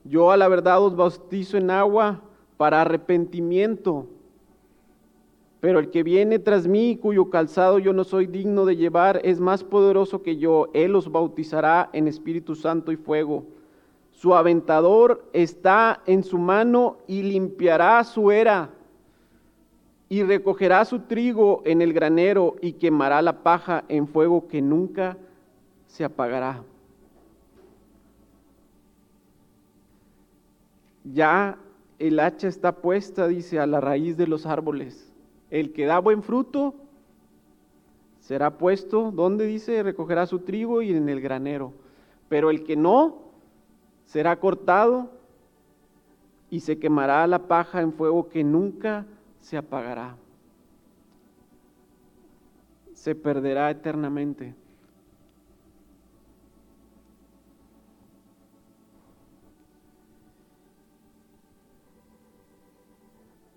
Yo 0.03 0.29
a 0.29 0.35
la 0.35 0.49
verdad 0.49 0.83
os 0.83 0.93
bautizo 0.93 1.55
en 1.55 1.71
agua 1.71 2.19
para 2.57 2.81
arrepentimiento. 2.81 4.07
Pero 5.61 5.79
el 5.79 5.89
que 5.89 6.03
viene 6.03 6.37
tras 6.37 6.67
mí, 6.67 6.97
cuyo 7.01 7.29
calzado 7.29 7.79
yo 7.79 7.93
no 7.93 8.03
soy 8.03 8.27
digno 8.27 8.65
de 8.65 8.75
llevar, 8.75 9.21
es 9.23 9.39
más 9.39 9.63
poderoso 9.63 10.21
que 10.21 10.35
yo. 10.35 10.67
Él 10.73 10.93
os 10.95 11.09
bautizará 11.09 11.89
en 11.93 12.09
Espíritu 12.09 12.55
Santo 12.55 12.91
y 12.91 12.97
fuego. 12.97 13.45
Su 14.11 14.35
aventador 14.35 15.23
está 15.31 16.01
en 16.07 16.25
su 16.25 16.37
mano 16.37 16.97
y 17.07 17.23
limpiará 17.23 18.03
su 18.03 18.31
era 18.31 18.69
y 20.09 20.23
recogerá 20.23 20.83
su 20.85 21.01
trigo 21.01 21.61
en 21.65 21.83
el 21.83 21.93
granero 21.93 22.55
y 22.61 22.73
quemará 22.73 23.21
la 23.21 23.43
paja 23.43 23.83
en 23.87 24.07
fuego 24.07 24.47
que 24.47 24.59
nunca 24.59 25.17
se 25.85 26.03
apagará. 26.03 26.63
Ya 31.03 31.59
el 31.99 32.19
hacha 32.19 32.47
está 32.47 32.71
puesta, 32.71 33.27
dice, 33.27 33.59
a 33.59 33.67
la 33.67 33.79
raíz 33.79 34.17
de 34.17 34.25
los 34.25 34.47
árboles. 34.47 35.13
El 35.51 35.73
que 35.73 35.85
da 35.85 35.99
buen 35.99 36.23
fruto 36.23 36.73
será 38.19 38.57
puesto, 38.57 39.11
¿dónde 39.11 39.45
dice? 39.45 39.83
Recogerá 39.83 40.25
su 40.25 40.39
trigo 40.39 40.81
y 40.81 40.91
en 40.91 41.07
el 41.07 41.21
granero. 41.21 41.73
Pero 42.29 42.49
el 42.49 42.63
que 42.63 42.75
no, 42.75 43.17
será 44.05 44.39
cortado 44.39 45.11
y 46.49 46.61
se 46.61 46.79
quemará 46.79 47.25
la 47.27 47.47
paja 47.47 47.81
en 47.81 47.93
fuego 47.93 48.27
que 48.29 48.43
nunca 48.43 49.05
se 49.41 49.57
apagará. 49.57 50.15
Se 52.93 53.15
perderá 53.15 53.71
eternamente. 53.71 54.53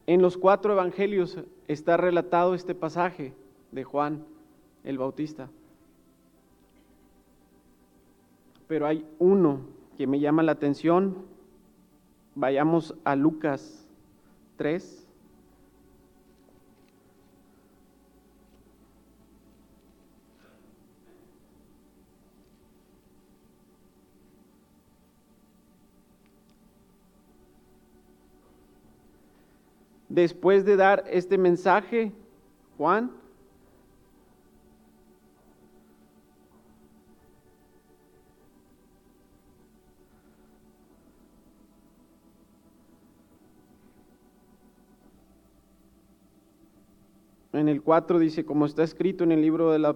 En 0.07 0.21
los 0.21 0.37
cuatro 0.37 0.73
evangelios 0.73 1.39
está 1.69 1.97
relatado 1.97 2.55
este 2.55 2.75
pasaje 2.75 3.35
de 3.71 3.85
Juan 3.85 4.25
el 4.85 4.99
Bautista. 4.99 5.49
Pero 8.69 8.87
hay 8.87 9.07
uno 9.19 9.61
que 9.97 10.07
me 10.07 10.21
llama 10.21 10.43
la 10.43 10.53
atención. 10.53 11.17
Vayamos 12.35 12.95
a 13.05 13.15
Lucas 13.17 13.89
3. 14.57 15.02
Después 30.13 30.67
de 30.67 30.77
dar 30.77 31.05
este 31.11 31.39
mensaje, 31.39 32.13
Juan, 32.77 33.11
en 47.55 47.69
el 47.69 47.81
4 47.83 48.19
dice, 48.19 48.45
como 48.45 48.67
está 48.67 48.83
escrito 48.83 49.25
en 49.25 49.33
el 49.33 49.41
libro 49.41 49.71
de, 49.71 49.95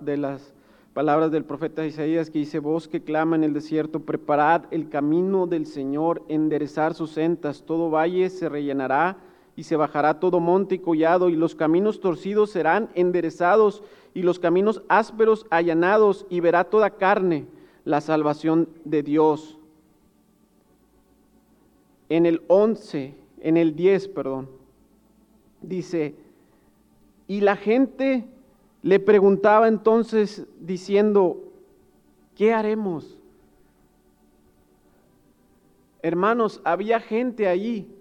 de, 0.00 0.16
las 0.16 0.54
palabras 0.94 1.30
del 1.30 1.44
profeta 1.44 1.84
Isaías, 1.84 2.30
que 2.30 2.38
dice, 2.38 2.58
voz 2.58 2.88
que 2.88 3.02
clama 3.02 3.36
en 3.36 3.44
el 3.44 3.52
desierto, 3.52 4.00
preparad 4.00 4.64
el 4.70 4.88
camino 4.88 5.46
del 5.46 5.66
Señor, 5.66 6.22
enderezar 6.28 6.94
sus 6.94 7.10
sentas, 7.10 7.64
todo 7.64 7.90
valle 7.90 8.30
se 8.30 8.48
rellenará 8.48 9.27
y 9.58 9.64
se 9.64 9.74
bajará 9.74 10.20
todo 10.20 10.38
monte 10.38 10.76
y 10.76 10.78
collado, 10.78 11.28
y 11.28 11.34
los 11.34 11.56
caminos 11.56 11.98
torcidos 11.98 12.50
serán 12.50 12.90
enderezados, 12.94 13.82
y 14.14 14.22
los 14.22 14.38
caminos 14.38 14.82
ásperos 14.88 15.46
allanados, 15.50 16.26
y 16.30 16.38
verá 16.38 16.62
toda 16.62 16.90
carne 16.90 17.44
la 17.84 18.00
salvación 18.00 18.68
de 18.84 19.02
Dios. 19.02 19.58
En 22.08 22.24
el 22.24 22.40
11, 22.46 23.16
en 23.40 23.56
el 23.56 23.74
10, 23.74 24.06
perdón, 24.06 24.48
dice, 25.60 26.14
y 27.26 27.40
la 27.40 27.56
gente 27.56 28.28
le 28.82 29.00
preguntaba 29.00 29.66
entonces 29.66 30.46
diciendo, 30.60 31.36
¿qué 32.36 32.52
haremos? 32.52 33.18
Hermanos, 36.00 36.60
había 36.62 37.00
gente 37.00 37.48
allí 37.48 37.97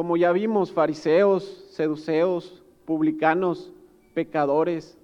como 0.00 0.16
ya 0.16 0.32
vimos, 0.32 0.72
fariseos, 0.72 1.44
seduceos, 1.72 2.62
publicanos, 2.86 3.70
pecadores, 4.14 4.96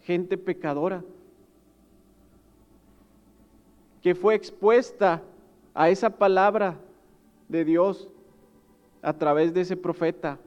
gente 0.00 0.38
pecadora, 0.38 1.04
que 4.00 4.14
fue 4.14 4.34
expuesta 4.34 5.20
a 5.74 5.90
esa 5.90 6.08
palabra 6.08 6.78
de 7.46 7.66
Dios 7.66 8.08
a 9.02 9.12
través 9.12 9.52
de 9.52 9.60
ese 9.60 9.76
profeta. 9.76 10.38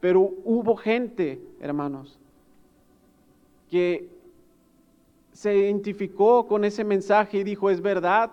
Pero 0.00 0.30
hubo 0.44 0.76
gente, 0.76 1.42
hermanos, 1.58 2.20
que 3.68 4.08
se 5.32 5.56
identificó 5.56 6.46
con 6.46 6.64
ese 6.64 6.84
mensaje 6.84 7.38
y 7.38 7.42
dijo, 7.42 7.68
es 7.68 7.80
verdad, 7.80 8.30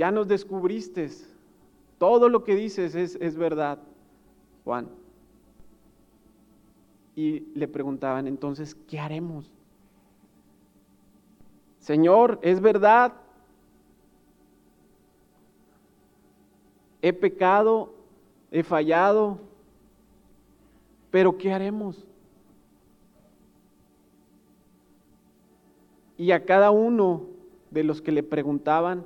ya 0.00 0.10
nos 0.10 0.26
descubriste, 0.26 1.10
todo 1.98 2.30
lo 2.30 2.42
que 2.42 2.54
dices 2.54 2.94
es, 2.94 3.16
es 3.16 3.36
verdad, 3.36 3.78
Juan. 4.64 4.88
Y 7.14 7.40
le 7.54 7.68
preguntaban 7.68 8.26
entonces, 8.26 8.74
¿qué 8.88 8.98
haremos? 8.98 9.50
Señor, 11.80 12.38
es 12.40 12.62
verdad, 12.62 13.12
he 17.02 17.12
pecado, 17.12 17.92
he 18.50 18.62
fallado, 18.62 19.38
pero 21.10 21.36
¿qué 21.36 21.52
haremos? 21.52 22.06
Y 26.16 26.30
a 26.30 26.42
cada 26.46 26.70
uno 26.70 27.26
de 27.70 27.84
los 27.84 28.00
que 28.00 28.12
le 28.12 28.22
preguntaban, 28.22 29.04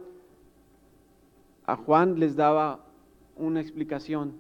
a 1.66 1.77
Juan 1.77 2.18
les 2.18 2.37
daba 2.37 2.81
una 3.37 3.61
explicación 3.61 4.35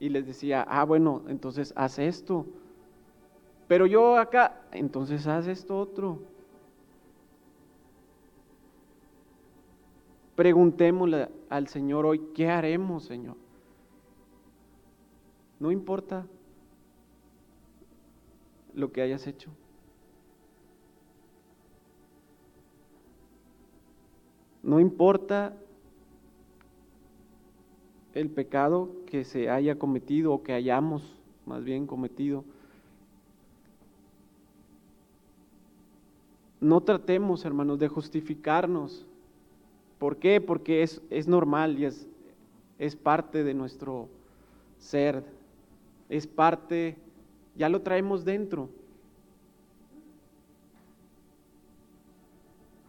y 0.00 0.08
les 0.08 0.26
decía, 0.26 0.66
ah, 0.68 0.84
bueno, 0.84 1.22
entonces 1.28 1.72
haz 1.76 1.98
esto. 1.98 2.46
Pero 3.68 3.86
yo 3.86 4.16
acá, 4.16 4.60
entonces 4.72 5.26
haz 5.26 5.46
esto 5.46 5.78
otro. 5.78 6.18
Preguntémosle 10.34 11.28
al 11.48 11.68
Señor 11.68 12.06
hoy, 12.06 12.18
¿qué 12.34 12.48
haremos, 12.48 13.04
Señor? 13.04 13.36
No 15.60 15.70
importa 15.70 16.26
lo 18.74 18.90
que 18.90 19.02
hayas 19.02 19.26
hecho. 19.26 19.50
No 24.62 24.80
importa 24.80 25.54
el 28.14 28.30
pecado 28.30 28.90
que 29.06 29.24
se 29.24 29.50
haya 29.50 29.78
cometido 29.78 30.32
o 30.32 30.42
que 30.42 30.52
hayamos 30.52 31.16
más 31.46 31.64
bien 31.64 31.86
cometido. 31.86 32.44
No 36.60 36.80
tratemos, 36.80 37.44
hermanos, 37.44 37.78
de 37.78 37.88
justificarnos. 37.88 39.04
¿Por 39.98 40.16
qué? 40.16 40.40
Porque 40.40 40.82
es, 40.82 41.02
es 41.10 41.26
normal 41.26 41.78
y 41.78 41.86
es, 41.86 42.06
es 42.78 42.94
parte 42.94 43.42
de 43.42 43.54
nuestro 43.54 44.08
ser. 44.78 45.24
Es 46.08 46.26
parte, 46.26 46.96
ya 47.56 47.68
lo 47.68 47.82
traemos 47.82 48.24
dentro. 48.24 48.68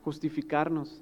Justificarnos. 0.03 1.01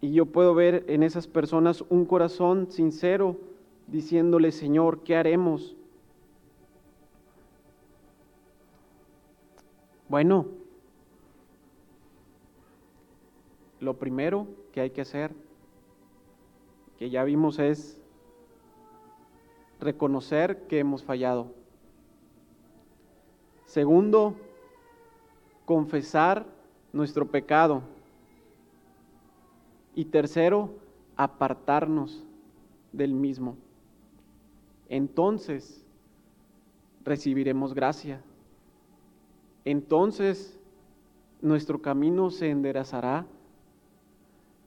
Y 0.00 0.12
yo 0.12 0.26
puedo 0.26 0.54
ver 0.54 0.84
en 0.88 1.02
esas 1.02 1.26
personas 1.26 1.84
un 1.88 2.04
corazón 2.04 2.70
sincero 2.70 3.36
diciéndole, 3.86 4.52
Señor, 4.52 5.00
¿qué 5.02 5.16
haremos? 5.16 5.74
Bueno, 10.08 10.46
lo 13.80 13.94
primero 13.98 14.46
que 14.72 14.80
hay 14.80 14.90
que 14.90 15.00
hacer, 15.00 15.32
que 16.98 17.10
ya 17.10 17.24
vimos, 17.24 17.58
es 17.58 18.00
reconocer 19.80 20.66
que 20.66 20.78
hemos 20.78 21.04
fallado, 21.04 21.52
Segundo, 23.68 24.34
confesar 25.66 26.46
nuestro 26.90 27.26
pecado. 27.26 27.82
Y 29.98 30.04
tercero, 30.04 30.70
apartarnos 31.16 32.24
del 32.92 33.14
mismo. 33.14 33.56
Entonces 34.88 35.84
recibiremos 37.04 37.74
gracia. 37.74 38.22
Entonces 39.64 40.56
nuestro 41.42 41.82
camino 41.82 42.30
se 42.30 42.48
enderezará. 42.48 43.26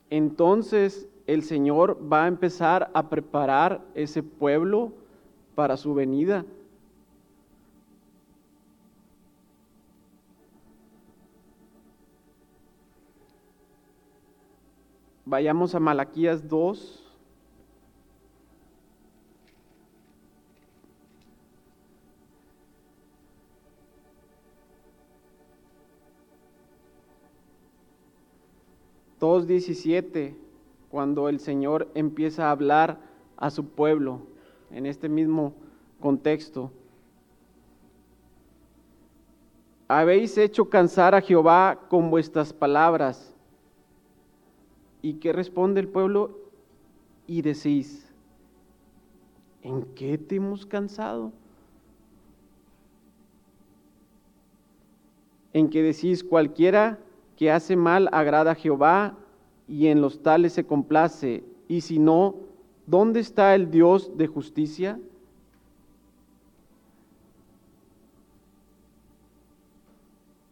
Entonces 0.09 1.07
el 1.27 1.43
Señor 1.43 1.97
va 2.11 2.25
a 2.25 2.27
empezar 2.27 2.91
a 2.93 3.07
preparar 3.07 3.85
ese 3.95 4.23
pueblo 4.23 4.91
para 5.55 5.77
su 5.77 5.93
venida. 5.93 6.43
Vayamos 15.31 15.73
a 15.73 15.79
Malaquías 15.79 16.45
2. 16.45 17.09
Dos 29.21 29.47
diecisiete, 29.47 30.35
cuando 30.89 31.29
el 31.29 31.39
Señor 31.39 31.87
empieza 31.95 32.47
a 32.47 32.51
hablar 32.51 32.99
a 33.37 33.49
su 33.51 33.69
pueblo 33.69 34.23
en 34.69 34.85
este 34.85 35.07
mismo 35.07 35.53
contexto. 36.01 36.73
Habéis 39.87 40.37
hecho 40.37 40.69
cansar 40.69 41.15
a 41.15 41.21
Jehová 41.21 41.79
con 41.87 42.09
vuestras 42.09 42.51
palabras 42.51 43.30
¿Y 45.01 45.13
qué 45.15 45.33
responde 45.33 45.81
el 45.81 45.87
pueblo? 45.87 46.37
Y 47.25 47.41
decís, 47.41 48.07
¿en 49.63 49.83
qué 49.95 50.17
te 50.17 50.35
hemos 50.35 50.65
cansado? 50.65 51.31
En 55.53 55.69
que 55.69 55.81
decís, 55.81 56.23
cualquiera 56.23 56.99
que 57.35 57.51
hace 57.51 57.75
mal 57.75 58.09
agrada 58.11 58.51
a 58.51 58.55
Jehová 58.55 59.17
y 59.67 59.87
en 59.87 60.01
los 60.01 60.21
tales 60.21 60.53
se 60.53 60.65
complace, 60.65 61.43
y 61.67 61.81
si 61.81 61.97
no, 61.97 62.35
¿dónde 62.85 63.21
está 63.21 63.55
el 63.55 63.71
Dios 63.71 64.17
de 64.17 64.27
justicia? 64.27 64.99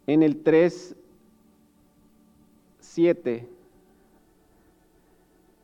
En 0.06 0.22
el 0.22 0.42
3, 0.42 0.96
7 2.80 3.59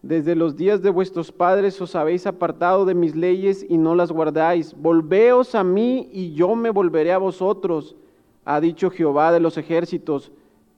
desde 0.06 0.36
los 0.36 0.56
días 0.56 0.82
de 0.82 0.90
vuestros 0.90 1.32
padres 1.32 1.80
os 1.80 1.96
habéis 1.96 2.28
apartado 2.28 2.84
de 2.84 2.94
mis 2.94 3.16
leyes 3.16 3.66
y 3.68 3.76
no 3.76 3.96
las 3.96 4.12
guardáis. 4.12 4.72
Volveos 4.74 5.56
a 5.56 5.64
mí 5.64 6.08
y 6.12 6.32
yo 6.32 6.54
me 6.54 6.70
volveré 6.70 7.12
a 7.12 7.18
vosotros, 7.18 7.96
ha 8.44 8.60
dicho 8.60 8.90
Jehová 8.90 9.32
de 9.32 9.40
los 9.40 9.58
ejércitos. 9.58 10.30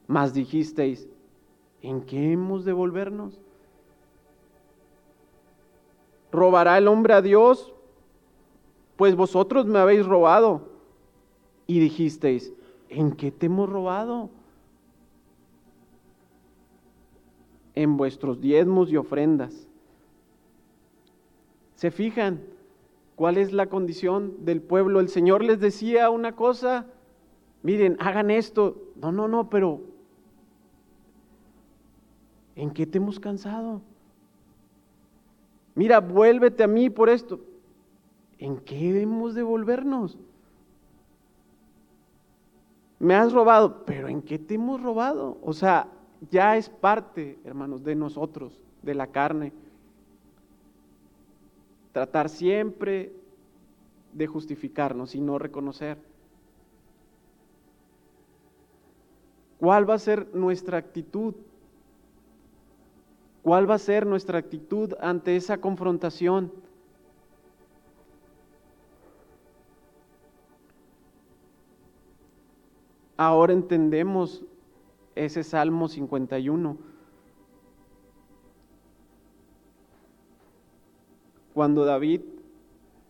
Mas 0.06 0.32
dijisteis, 0.32 1.06
¿en 1.82 2.00
qué 2.00 2.32
hemos 2.32 2.64
de 2.64 2.72
volvernos? 2.72 3.38
¿Robará 6.32 6.78
el 6.78 6.88
hombre 6.88 7.12
a 7.12 7.20
Dios? 7.20 7.74
Pues 8.96 9.14
vosotros 9.14 9.66
me 9.66 9.78
habéis 9.78 10.06
robado. 10.06 10.62
Y 11.66 11.80
dijisteis, 11.80 12.54
¿en 12.88 13.12
qué 13.12 13.30
te 13.30 13.44
hemos 13.44 13.68
robado? 13.68 14.30
En 17.78 17.96
vuestros 17.96 18.40
diezmos 18.40 18.90
y 18.90 18.96
ofrendas. 18.96 19.68
¿Se 21.76 21.92
fijan 21.92 22.40
cuál 23.14 23.38
es 23.38 23.52
la 23.52 23.68
condición 23.68 24.44
del 24.44 24.60
pueblo? 24.60 24.98
El 24.98 25.08
Señor 25.08 25.44
les 25.44 25.60
decía 25.60 26.10
una 26.10 26.34
cosa, 26.34 26.86
miren, 27.62 27.96
hagan 28.00 28.32
esto. 28.32 28.82
No, 28.96 29.12
no, 29.12 29.28
no, 29.28 29.48
pero 29.48 29.80
¿en 32.56 32.72
qué 32.72 32.84
te 32.84 32.98
hemos 32.98 33.20
cansado? 33.20 33.80
Mira, 35.76 36.00
vuélvete 36.00 36.64
a 36.64 36.66
mí 36.66 36.90
por 36.90 37.08
esto. 37.08 37.38
¿En 38.38 38.56
qué 38.56 39.00
hemos 39.00 39.36
de 39.36 39.44
volvernos? 39.44 40.18
Me 42.98 43.14
has 43.14 43.32
robado, 43.32 43.84
pero 43.84 44.08
¿en 44.08 44.20
qué 44.20 44.36
te 44.36 44.54
hemos 44.54 44.82
robado? 44.82 45.38
O 45.42 45.52
sea, 45.52 45.86
ya 46.30 46.56
es 46.56 46.68
parte, 46.68 47.38
hermanos, 47.44 47.84
de 47.84 47.94
nosotros, 47.94 48.60
de 48.82 48.94
la 48.94 49.06
carne. 49.06 49.52
Tratar 51.92 52.28
siempre 52.28 53.12
de 54.12 54.26
justificarnos 54.26 55.14
y 55.14 55.20
no 55.20 55.38
reconocer. 55.38 55.98
¿Cuál 59.58 59.88
va 59.88 59.94
a 59.94 59.98
ser 59.98 60.34
nuestra 60.34 60.78
actitud? 60.78 61.34
¿Cuál 63.42 63.68
va 63.68 63.74
a 63.74 63.78
ser 63.78 64.06
nuestra 64.06 64.38
actitud 64.38 64.94
ante 65.00 65.36
esa 65.36 65.58
confrontación? 65.58 66.52
Ahora 73.16 73.52
entendemos 73.52 74.44
ese 75.18 75.42
Salmo 75.42 75.88
51. 75.88 76.76
Cuando 81.52 81.84
David 81.84 82.20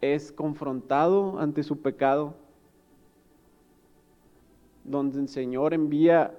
es 0.01 0.33
confrontado 0.33 1.39
ante 1.39 1.63
su 1.63 1.81
pecado, 1.81 2.35
donde 4.85 5.21
el 5.21 5.29
Señor 5.29 5.75
envía 5.75 6.35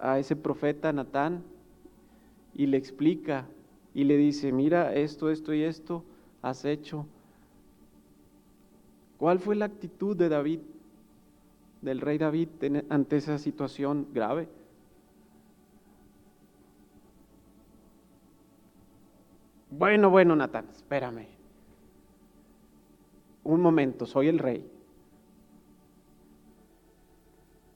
a 0.00 0.18
ese 0.18 0.36
profeta 0.36 0.92
Natán 0.92 1.42
y 2.54 2.66
le 2.66 2.78
explica 2.78 3.46
y 3.92 4.04
le 4.04 4.16
dice, 4.16 4.52
mira, 4.52 4.94
esto, 4.94 5.28
esto 5.28 5.52
y 5.52 5.62
esto 5.62 6.02
has 6.40 6.64
hecho. 6.64 7.06
¿Cuál 9.18 9.38
fue 9.38 9.54
la 9.54 9.66
actitud 9.66 10.16
de 10.16 10.30
David, 10.30 10.60
del 11.82 12.00
rey 12.00 12.16
David, 12.16 12.48
ante 12.88 13.16
esa 13.18 13.36
situación 13.36 14.06
grave? 14.14 14.48
Bueno, 19.70 20.10
bueno, 20.10 20.34
Natán, 20.34 20.66
espérame. 20.74 21.26
Un 23.44 23.60
momento, 23.60 24.04
soy 24.04 24.28
el 24.28 24.38
rey. 24.38 24.68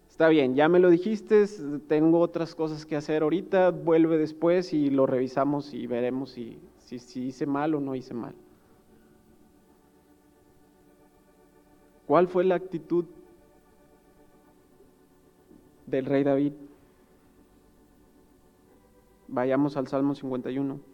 Está 0.08 0.28
bien, 0.28 0.54
ya 0.54 0.68
me 0.68 0.78
lo 0.78 0.90
dijiste, 0.90 1.44
tengo 1.88 2.20
otras 2.20 2.54
cosas 2.54 2.86
que 2.86 2.94
hacer 2.94 3.22
ahorita, 3.22 3.70
vuelve 3.70 4.16
después 4.16 4.72
y 4.72 4.90
lo 4.90 5.06
revisamos 5.06 5.74
y 5.74 5.88
veremos 5.88 6.30
si, 6.30 6.60
si, 6.78 7.24
hice 7.24 7.46
mal 7.46 7.74
o 7.74 7.80
no 7.80 7.96
hice 7.96 8.14
mal. 8.14 8.34
¿Cuál 12.06 12.28
fue 12.28 12.44
la 12.44 12.54
actitud 12.54 13.06
del 15.86 16.06
rey 16.06 16.22
David? 16.22 16.52
Vayamos 19.26 19.76
al 19.76 19.88
Salmo 19.88 20.14
51. 20.14 20.93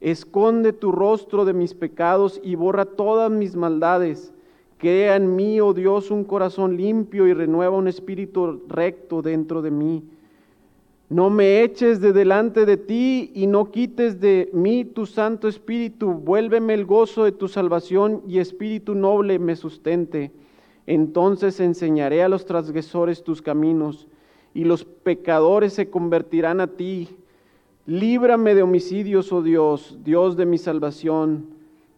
Esconde 0.00 0.72
tu 0.72 0.92
rostro 0.92 1.44
de 1.44 1.52
mis 1.52 1.74
pecados 1.74 2.40
y 2.42 2.54
borra 2.54 2.84
todas 2.84 3.30
mis 3.30 3.56
maldades. 3.56 4.32
Crea 4.78 5.16
en 5.16 5.34
mí, 5.36 5.60
oh 5.60 5.72
Dios, 5.72 6.10
un 6.10 6.24
corazón 6.24 6.76
limpio 6.76 7.26
y 7.26 7.32
renueva 7.32 7.76
un 7.76 7.88
espíritu 7.88 8.62
recto 8.68 9.22
dentro 9.22 9.62
de 9.62 9.70
mí. 9.70 10.02
No 11.08 11.30
me 11.30 11.62
eches 11.62 12.00
de 12.00 12.12
delante 12.12 12.66
de 12.66 12.76
ti 12.76 13.30
y 13.32 13.46
no 13.46 13.70
quites 13.70 14.20
de 14.20 14.50
mí 14.52 14.84
tu 14.84 15.06
santo 15.06 15.46
espíritu. 15.46 16.12
Vuélveme 16.12 16.74
el 16.74 16.84
gozo 16.84 17.24
de 17.24 17.32
tu 17.32 17.46
salvación 17.46 18.22
y 18.26 18.40
espíritu 18.40 18.94
noble 18.94 19.38
me 19.38 19.54
sustente. 19.54 20.32
Entonces 20.86 21.60
enseñaré 21.60 22.22
a 22.22 22.28
los 22.28 22.44
transgresores 22.44 23.22
tus 23.22 23.40
caminos 23.40 24.08
y 24.52 24.64
los 24.64 24.84
pecadores 24.84 25.74
se 25.74 25.90
convertirán 25.90 26.60
a 26.60 26.66
ti. 26.66 27.08
Líbrame 27.86 28.56
de 28.56 28.64
homicidios, 28.64 29.32
oh 29.32 29.42
Dios, 29.42 29.96
Dios 30.02 30.36
de 30.36 30.44
mi 30.44 30.58
salvación. 30.58 31.46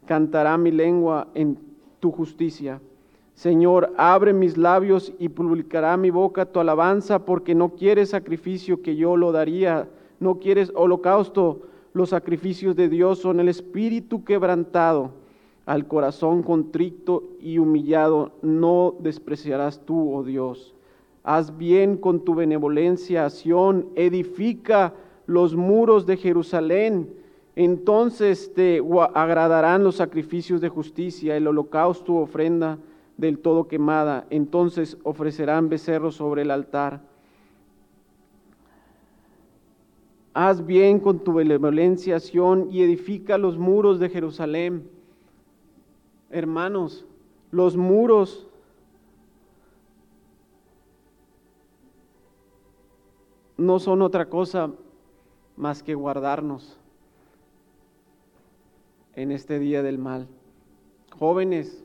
Cantará 0.05 0.59
mi 0.59 0.71
lengua 0.71 1.29
en 1.35 1.59
tu 1.99 2.11
justicia. 2.13 2.83
Señor, 3.33 3.95
abre 3.97 4.35
mis 4.35 4.59
labios 4.59 5.15
y 5.19 5.31
publicará 5.31 5.97
mi 5.97 6.11
boca 6.11 6.45
tu 6.45 6.61
alabanza, 6.61 7.25
porque 7.25 7.55
no 7.55 7.71
quieres 7.71 8.11
sacrificio 8.11 8.83
que 8.83 8.97
yo 8.97 9.17
lo 9.17 9.33
daría, 9.33 9.89
no 10.21 10.39
quieres 10.41 10.71
holocausto. 10.75 11.63
Los 11.95 12.11
sacrificios 12.11 12.77
de 12.77 12.91
Dios 12.91 13.21
son 13.21 13.41
el 13.41 13.49
espíritu 13.49 14.25
quebrantado, 14.25 15.13
al 15.65 15.87
corazón 15.87 16.43
contrito 16.43 17.25
y 17.41 17.57
humillado, 17.57 18.33
no 18.43 18.95
despreciarás 19.01 19.81
tú, 19.87 20.15
oh 20.15 20.23
Dios. 20.23 20.75
Haz 21.25 21.57
bien 21.57 21.97
con 21.97 22.25
tu 22.25 22.35
benevolencia, 22.35 23.31
Sión, 23.31 23.87
edifica 23.95 24.93
los 25.29 25.55
muros 25.55 26.07
de 26.07 26.17
Jerusalén 26.17 27.13
entonces 27.59 28.55
te 28.55 28.81
agradarán 29.15 29.83
los 29.83 29.97
sacrificios 29.97 30.61
de 30.61 30.69
justicia, 30.69 31.37
el 31.37 31.49
holocausto, 31.49 32.15
ofrenda 32.15 32.79
del 33.17 33.41
todo 33.41 33.67
quemada. 33.67 34.29
Entonces 34.31 34.97
ofrecerán 35.03 35.69
becerros 35.69 36.15
sobre 36.15 36.43
el 36.43 36.53
altar. 36.53 37.01
Haz 40.35 40.65
bien 40.65 41.01
con 41.01 41.19
tu 41.19 41.33
benevolencia, 41.33 42.19
y 42.71 42.83
edifica 42.83 43.37
los 43.37 43.59
muros 43.59 43.99
de 43.99 44.09
Jerusalén. 44.09 44.89
Hermanos, 46.31 47.05
los 47.51 47.77
muros 47.77 48.47
no 53.57 53.81
son 53.81 54.01
otra 54.01 54.29
cosa 54.29 54.71
más 55.59 55.83
que 55.83 55.97
guardarnos 55.97 56.79
en 59.17 59.33
este 59.33 59.59
día 59.59 59.83
del 59.83 59.99
mal. 59.99 60.29
Jóvenes, 61.19 61.85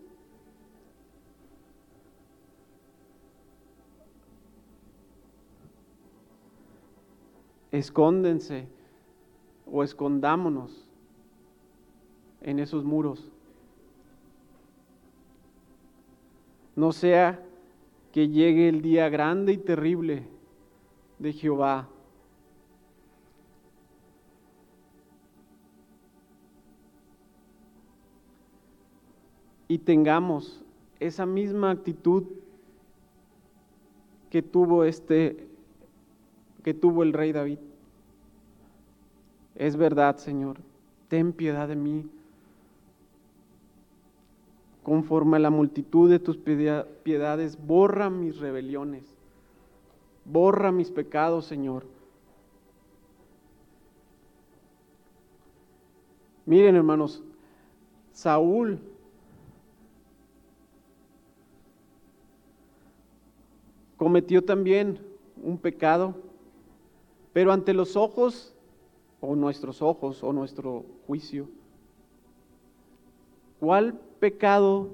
escóndense 7.71 8.67
o 9.65 9.83
escondámonos 9.83 10.87
en 12.41 12.59
esos 12.59 12.83
muros. 12.83 13.31
No 16.75 16.91
sea 16.91 17.43
que 18.11 18.29
llegue 18.29 18.69
el 18.69 18.83
día 18.83 19.09
grande 19.09 19.53
y 19.53 19.57
terrible 19.57 20.27
de 21.17 21.33
Jehová 21.33 21.89
y 29.73 29.79
tengamos 29.79 30.61
esa 30.99 31.25
misma 31.25 31.71
actitud 31.71 32.25
que 34.29 34.43
tuvo 34.43 34.83
este 34.83 35.47
que 36.61 36.75
tuvo 36.75 37.01
el 37.01 37.11
rey 37.11 37.31
David. 37.31 37.57
Es 39.55 39.75
verdad, 39.75 40.17
Señor, 40.17 40.57
ten 41.07 41.33
piedad 41.33 41.67
de 41.67 41.75
mí. 41.75 42.05
Conforme 44.83 45.37
a 45.37 45.39
la 45.39 45.49
multitud 45.49 46.07
de 46.07 46.19
tus 46.19 46.37
piedades, 46.37 47.57
borra 47.57 48.11
mis 48.11 48.37
rebeliones. 48.37 49.03
Borra 50.23 50.71
mis 50.71 50.91
pecados, 50.91 51.45
Señor. 51.45 51.83
Miren, 56.45 56.75
hermanos, 56.75 57.23
Saúl 58.11 58.92
cometió 64.03 64.43
también 64.43 64.99
un 65.41 65.57
pecado, 65.57 66.13
pero 67.31 67.53
ante 67.53 67.73
los 67.73 67.95
ojos, 67.95 68.53
o 69.21 69.33
nuestros 69.33 69.81
ojos, 69.81 70.25
o 70.25 70.33
nuestro 70.33 70.83
juicio, 71.07 71.47
¿cuál 73.61 73.97
pecado 74.19 74.89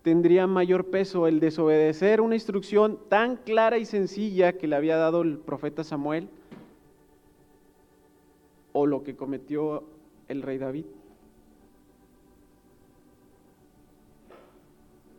tendría 0.00 0.46
mayor 0.46 0.86
peso? 0.86 1.26
¿El 1.26 1.40
desobedecer 1.40 2.22
una 2.22 2.36
instrucción 2.36 2.98
tan 3.10 3.36
clara 3.36 3.76
y 3.76 3.84
sencilla 3.84 4.54
que 4.54 4.66
le 4.66 4.76
había 4.76 4.96
dado 4.96 5.20
el 5.20 5.36
profeta 5.36 5.84
Samuel? 5.84 6.30
¿O 8.72 8.86
lo 8.86 9.02
que 9.02 9.14
cometió 9.14 9.84
el 10.28 10.40
rey 10.40 10.56
David? 10.56 10.86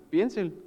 Piensen. 0.10 0.67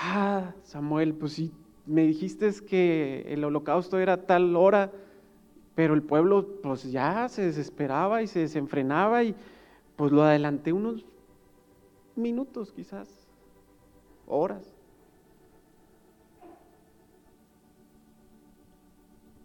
Ah, 0.00 0.54
Samuel, 0.62 1.14
pues 1.14 1.32
sí, 1.32 1.52
me 1.86 2.02
dijiste 2.02 2.50
que 2.66 3.24
el 3.28 3.44
holocausto 3.44 3.98
era 3.98 4.26
tal 4.26 4.54
hora, 4.56 4.92
pero 5.74 5.94
el 5.94 6.02
pueblo 6.02 6.60
pues 6.62 6.90
ya 6.90 7.28
se 7.28 7.42
desesperaba 7.42 8.22
y 8.22 8.26
se 8.26 8.40
desenfrenaba 8.40 9.24
y 9.24 9.34
pues 9.96 10.12
lo 10.12 10.22
adelanté 10.22 10.72
unos 10.72 11.04
minutos 12.14 12.72
quizás, 12.72 13.08
horas. 14.26 14.74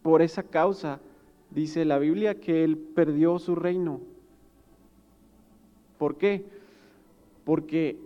Por 0.01 0.21
esa 0.21 0.43
causa 0.43 0.99
dice 1.49 1.86
la 1.86 1.97
Biblia 1.97 2.39
que 2.39 2.63
él 2.63 2.78
perdió 2.78 3.39
su 3.39 3.55
reino. 3.55 4.01
¿Por 5.97 6.17
qué? 6.17 6.45
Porque 7.45 7.97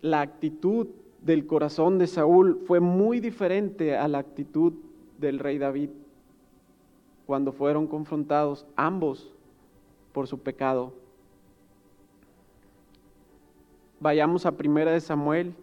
la 0.00 0.20
actitud 0.20 0.86
del 1.24 1.46
corazón 1.46 1.98
de 1.98 2.06
Saúl 2.06 2.60
fue 2.66 2.80
muy 2.80 3.20
diferente 3.20 3.96
a 3.96 4.08
la 4.08 4.18
actitud 4.18 4.74
del 5.18 5.38
rey 5.38 5.58
David 5.58 5.90
cuando 7.26 7.52
fueron 7.52 7.86
confrontados 7.86 8.66
ambos 8.76 9.32
por 10.12 10.26
su 10.26 10.38
pecado. 10.40 10.92
Vayamos 14.00 14.44
a 14.46 14.56
Primera 14.56 14.90
de 14.90 15.00
Samuel. 15.00 15.54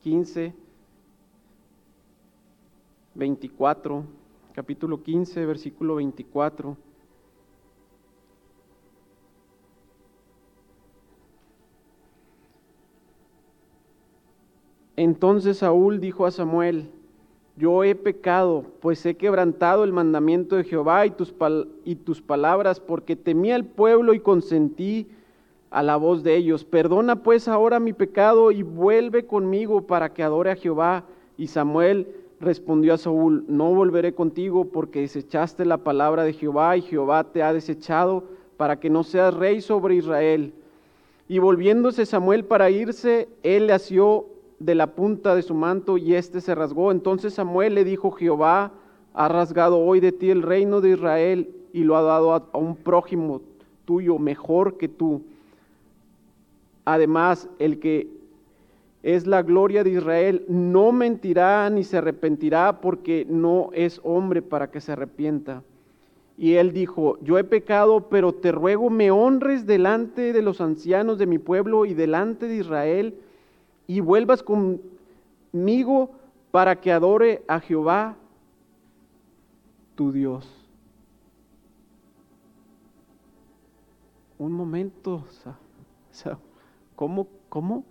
Quince 0.00 0.54
24, 3.20 4.02
capítulo 4.54 5.02
15, 5.02 5.44
versículo 5.44 5.96
24. 5.96 6.74
Entonces 14.96 15.58
Saúl 15.58 16.00
dijo 16.00 16.24
a 16.24 16.30
Samuel, 16.30 16.90
yo 17.56 17.84
he 17.84 17.94
pecado, 17.94 18.64
pues 18.80 19.04
he 19.04 19.16
quebrantado 19.16 19.84
el 19.84 19.92
mandamiento 19.92 20.56
de 20.56 20.64
Jehová 20.64 21.04
y 21.04 21.10
tus, 21.10 21.34
y 21.84 21.96
tus 21.96 22.22
palabras, 22.22 22.80
porque 22.80 23.16
temí 23.16 23.52
al 23.52 23.66
pueblo 23.66 24.14
y 24.14 24.20
consentí 24.20 25.08
a 25.70 25.82
la 25.82 25.96
voz 25.96 26.22
de 26.22 26.36
ellos, 26.36 26.64
perdona 26.64 27.22
pues 27.22 27.48
ahora 27.48 27.80
mi 27.80 27.92
pecado 27.92 28.50
y 28.50 28.62
vuelve 28.62 29.26
conmigo 29.26 29.86
para 29.86 30.14
que 30.14 30.22
adore 30.22 30.52
a 30.52 30.56
Jehová. 30.56 31.04
Y 31.36 31.46
Samuel 31.46 32.19
respondió 32.40 32.94
a 32.94 32.98
Saúl, 32.98 33.44
no 33.48 33.74
volveré 33.74 34.14
contigo 34.14 34.64
porque 34.64 35.00
desechaste 35.00 35.66
la 35.66 35.78
palabra 35.78 36.24
de 36.24 36.32
Jehová 36.32 36.76
y 36.76 36.82
Jehová 36.82 37.24
te 37.24 37.42
ha 37.42 37.52
desechado 37.52 38.24
para 38.56 38.80
que 38.80 38.90
no 38.90 39.04
seas 39.04 39.34
rey 39.34 39.60
sobre 39.60 39.96
Israel. 39.96 40.54
Y 41.28 41.38
volviéndose 41.38 42.06
Samuel 42.06 42.44
para 42.44 42.70
irse, 42.70 43.28
él 43.42 43.66
le 43.66 43.74
asió 43.74 44.26
de 44.58 44.74
la 44.74 44.94
punta 44.94 45.34
de 45.34 45.42
su 45.42 45.54
manto 45.54 45.98
y 45.98 46.14
éste 46.14 46.40
se 46.40 46.54
rasgó. 46.54 46.90
Entonces 46.90 47.34
Samuel 47.34 47.74
le 47.74 47.84
dijo, 47.84 48.10
Jehová 48.10 48.72
ha 49.12 49.28
rasgado 49.28 49.78
hoy 49.78 50.00
de 50.00 50.12
ti 50.12 50.30
el 50.30 50.42
reino 50.42 50.80
de 50.80 50.90
Israel 50.90 51.54
y 51.72 51.84
lo 51.84 51.96
ha 51.96 52.02
dado 52.02 52.32
a, 52.32 52.48
a 52.52 52.58
un 52.58 52.74
prójimo 52.74 53.42
tuyo 53.84 54.18
mejor 54.18 54.76
que 54.78 54.88
tú. 54.88 55.22
Además, 56.84 57.48
el 57.58 57.78
que 57.78 58.19
es 59.02 59.26
la 59.26 59.42
gloria 59.42 59.82
de 59.82 59.90
Israel 59.90 60.44
no 60.48 60.92
mentirá 60.92 61.68
ni 61.70 61.84
se 61.84 61.98
arrepentirá 61.98 62.80
porque 62.80 63.26
no 63.28 63.70
es 63.72 64.00
hombre 64.04 64.42
para 64.42 64.70
que 64.70 64.80
se 64.80 64.92
arrepienta. 64.92 65.62
Y 66.36 66.54
él 66.54 66.72
dijo, 66.72 67.18
yo 67.22 67.38
he 67.38 67.44
pecado, 67.44 68.08
pero 68.08 68.32
te 68.32 68.52
ruego 68.52 68.88
me 68.90 69.10
honres 69.10 69.66
delante 69.66 70.32
de 70.32 70.42
los 70.42 70.60
ancianos 70.60 71.18
de 71.18 71.26
mi 71.26 71.38
pueblo 71.38 71.84
y 71.84 71.94
delante 71.94 72.46
de 72.46 72.56
Israel 72.56 73.14
y 73.86 74.00
vuelvas 74.00 74.42
conmigo 74.42 76.10
para 76.50 76.80
que 76.80 76.92
adore 76.92 77.42
a 77.46 77.60
Jehová 77.60 78.16
tu 79.94 80.12
Dios. 80.12 80.48
Un 84.38 84.52
momento, 84.52 85.26
¿cómo? 86.96 87.26
¿Cómo? 87.50 87.84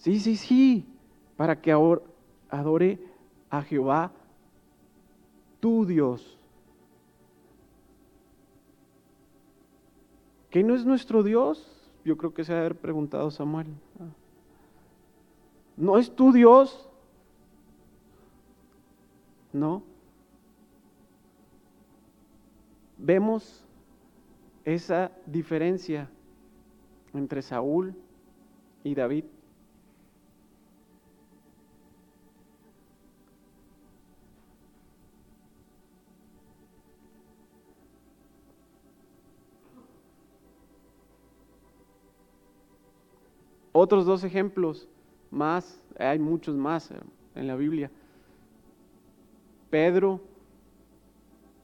Sí, 0.00 0.18
sí, 0.18 0.36
sí, 0.36 0.86
para 1.36 1.60
que 1.60 1.72
adore 2.48 2.98
a 3.50 3.62
Jehová 3.62 4.10
tu 5.60 5.84
Dios. 5.84 6.38
¿Qué 10.48 10.62
no 10.64 10.74
es 10.74 10.86
nuestro 10.86 11.22
Dios? 11.22 11.92
Yo 12.02 12.16
creo 12.16 12.32
que 12.32 12.44
se 12.44 12.54
ha 12.54 12.60
haber 12.60 12.76
preguntado 12.76 13.30
Samuel. 13.30 13.66
¿No 15.76 15.98
es 15.98 16.10
tu 16.16 16.32
Dios? 16.32 16.88
No. 19.52 19.82
Vemos 22.96 23.66
esa 24.64 25.12
diferencia 25.26 26.08
entre 27.12 27.42
Saúl 27.42 27.94
y 28.82 28.94
David. 28.94 29.24
Otros 43.72 44.04
dos 44.04 44.24
ejemplos 44.24 44.88
más, 45.30 45.80
hay 45.98 46.18
muchos 46.18 46.56
más 46.56 46.90
en 47.34 47.46
la 47.46 47.54
Biblia. 47.56 47.90
Pedro, 49.70 50.20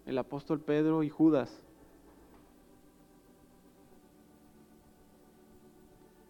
el 0.07 0.17
apóstol 0.19 0.61
Pedro 0.61 1.03
y 1.03 1.11
Judas. 1.11 1.61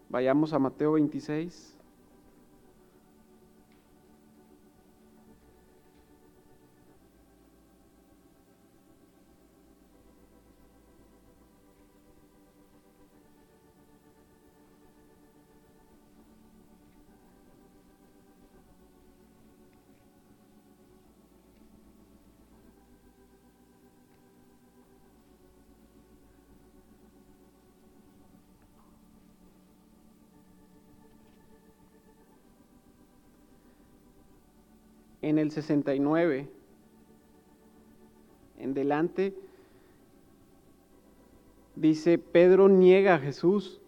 Vayamos 0.09 0.53
a 0.53 0.59
Mateo 0.59 0.93
26. 0.93 1.76
En 35.29 35.39
el 35.39 35.51
69 35.51 36.47
en 38.59 38.73
delante, 38.73 39.33
dice, 41.75 42.17
Pedro 42.17 42.69
niega 42.69 43.15
a 43.15 43.19
Jesús. 43.19 43.79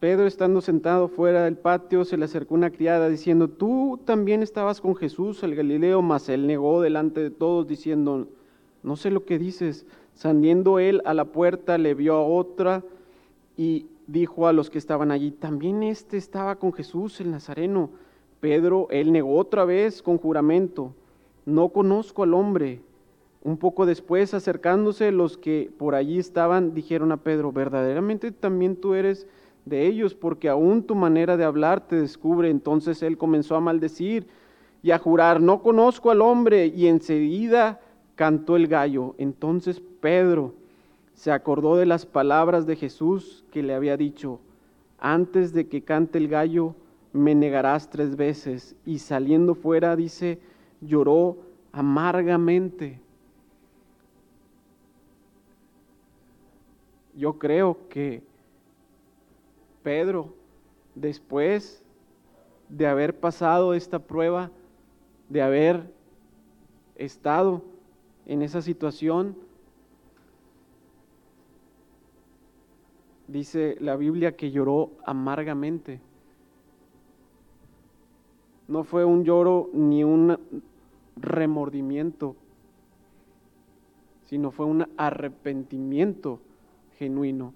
Pedro 0.00 0.26
estando 0.26 0.60
sentado 0.60 1.08
fuera 1.08 1.44
del 1.44 1.56
patio 1.56 2.04
se 2.04 2.16
le 2.16 2.26
acercó 2.26 2.54
una 2.54 2.70
criada 2.70 3.08
diciendo, 3.08 3.48
tú 3.48 4.00
también 4.04 4.42
estabas 4.42 4.80
con 4.80 4.94
Jesús 4.94 5.42
el 5.42 5.54
Galileo, 5.54 6.02
mas 6.02 6.28
él 6.28 6.46
negó 6.46 6.82
delante 6.82 7.20
de 7.20 7.30
todos 7.30 7.66
diciendo, 7.66 8.28
no 8.82 8.96
sé 8.96 9.10
lo 9.10 9.24
que 9.24 9.38
dices. 9.38 9.86
Saliendo 10.14 10.78
él 10.78 11.02
a 11.04 11.14
la 11.14 11.26
puerta 11.26 11.76
le 11.76 11.94
vio 11.94 12.14
a 12.14 12.26
otra 12.26 12.82
y 13.56 13.86
dijo 14.06 14.46
a 14.46 14.52
los 14.52 14.70
que 14.70 14.78
estaban 14.78 15.10
allí, 15.10 15.30
también 15.30 15.82
este 15.82 16.16
estaba 16.16 16.56
con 16.56 16.72
Jesús 16.72 17.20
el 17.20 17.30
Nazareno. 17.30 17.90
Pedro, 18.40 18.88
él 18.90 19.12
negó 19.12 19.36
otra 19.36 19.64
vez 19.64 20.02
con 20.02 20.18
juramento, 20.18 20.94
no 21.44 21.70
conozco 21.70 22.22
al 22.22 22.34
hombre. 22.34 22.80
Un 23.42 23.56
poco 23.58 23.86
después, 23.86 24.34
acercándose 24.34 25.12
los 25.12 25.38
que 25.38 25.70
por 25.78 25.94
allí 25.94 26.18
estaban, 26.18 26.74
dijeron 26.74 27.12
a 27.12 27.18
Pedro, 27.18 27.52
verdaderamente 27.52 28.32
también 28.32 28.76
tú 28.76 28.94
eres 28.94 29.26
de 29.64 29.86
ellos, 29.86 30.14
porque 30.14 30.48
aún 30.48 30.82
tu 30.82 30.94
manera 30.94 31.36
de 31.36 31.44
hablar 31.44 31.86
te 31.86 31.96
descubre. 31.96 32.50
Entonces 32.50 33.02
él 33.02 33.16
comenzó 33.16 33.54
a 33.54 33.60
maldecir 33.60 34.26
y 34.82 34.90
a 34.90 34.98
jurar, 34.98 35.40
no 35.40 35.62
conozco 35.62 36.10
al 36.10 36.22
hombre, 36.22 36.66
y 36.66 36.86
enseguida 36.86 37.80
cantó 38.16 38.56
el 38.56 38.66
gallo. 38.66 39.14
Entonces 39.18 39.80
Pedro, 40.00 40.54
se 41.16 41.32
acordó 41.32 41.76
de 41.76 41.86
las 41.86 42.04
palabras 42.04 42.66
de 42.66 42.76
Jesús 42.76 43.42
que 43.50 43.62
le 43.62 43.74
había 43.74 43.96
dicho, 43.96 44.38
antes 44.98 45.54
de 45.54 45.66
que 45.66 45.82
cante 45.82 46.18
el 46.18 46.28
gallo, 46.28 46.74
me 47.14 47.34
negarás 47.34 47.88
tres 47.88 48.16
veces. 48.16 48.76
Y 48.84 48.98
saliendo 48.98 49.54
fuera, 49.54 49.96
dice, 49.96 50.38
lloró 50.82 51.38
amargamente. 51.72 53.00
Yo 57.14 57.38
creo 57.38 57.78
que 57.88 58.22
Pedro, 59.82 60.34
después 60.94 61.82
de 62.68 62.86
haber 62.86 63.18
pasado 63.18 63.72
esta 63.72 64.00
prueba, 64.00 64.50
de 65.30 65.40
haber 65.40 65.90
estado 66.94 67.62
en 68.26 68.42
esa 68.42 68.60
situación, 68.60 69.45
dice 73.28 73.76
la 73.80 73.96
Biblia 73.96 74.36
que 74.36 74.50
lloró 74.50 74.92
amargamente. 75.04 76.00
No 78.68 78.84
fue 78.84 79.04
un 79.04 79.24
lloro 79.24 79.70
ni 79.72 80.04
un 80.04 80.38
remordimiento, 81.16 82.36
sino 84.24 84.50
fue 84.50 84.66
un 84.66 84.86
arrepentimiento 84.96 86.40
genuino. 86.98 87.54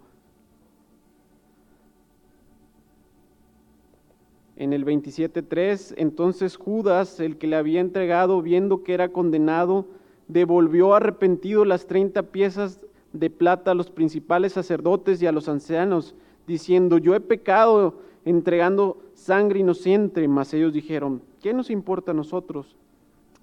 En 4.57 4.73
el 4.73 4.85
27.3, 4.85 5.95
entonces 5.97 6.57
Judas, 6.57 7.19
el 7.19 7.39
que 7.39 7.47
le 7.47 7.57
había 7.57 7.81
entregado, 7.81 8.43
viendo 8.43 8.85
que 8.85 8.93
era 8.93 9.09
condenado, 9.09 9.87
devolvió 10.29 10.95
arrepentido 10.95 11.65
las 11.65 11.87
30 11.87 12.25
piezas 12.25 12.81
de 13.13 13.31
plata 13.31 13.73
a 13.73 13.75
los 13.75 13.91
principales 13.91 14.53
sacerdotes 14.53 15.21
y 15.21 15.27
a 15.27 15.33
los 15.33 15.49
ancianos, 15.49 16.15
diciendo, 16.47 16.99
yo 16.99 17.15
he 17.15 17.21
pecado 17.21 17.95
entregando 18.25 18.99
sangre 19.15 19.61
inocente, 19.61 20.27
mas 20.29 20.53
ellos 20.55 20.73
dijeron, 20.73 21.23
¿qué 21.41 21.53
nos 21.53 21.71
importa 21.71 22.13
a 22.13 22.15
nosotros? 22.15 22.77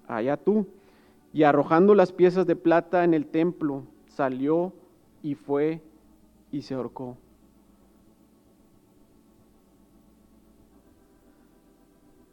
Allá 0.06 0.36
tú. 0.36 0.66
Y 1.32 1.42
arrojando 1.42 1.94
las 1.94 2.12
piezas 2.12 2.46
de 2.46 2.56
plata 2.56 3.04
en 3.04 3.12
el 3.12 3.26
templo, 3.26 3.82
salió 4.06 4.72
y 5.22 5.34
fue 5.34 5.82
y 6.50 6.62
se 6.62 6.74
ahorcó. 6.74 7.16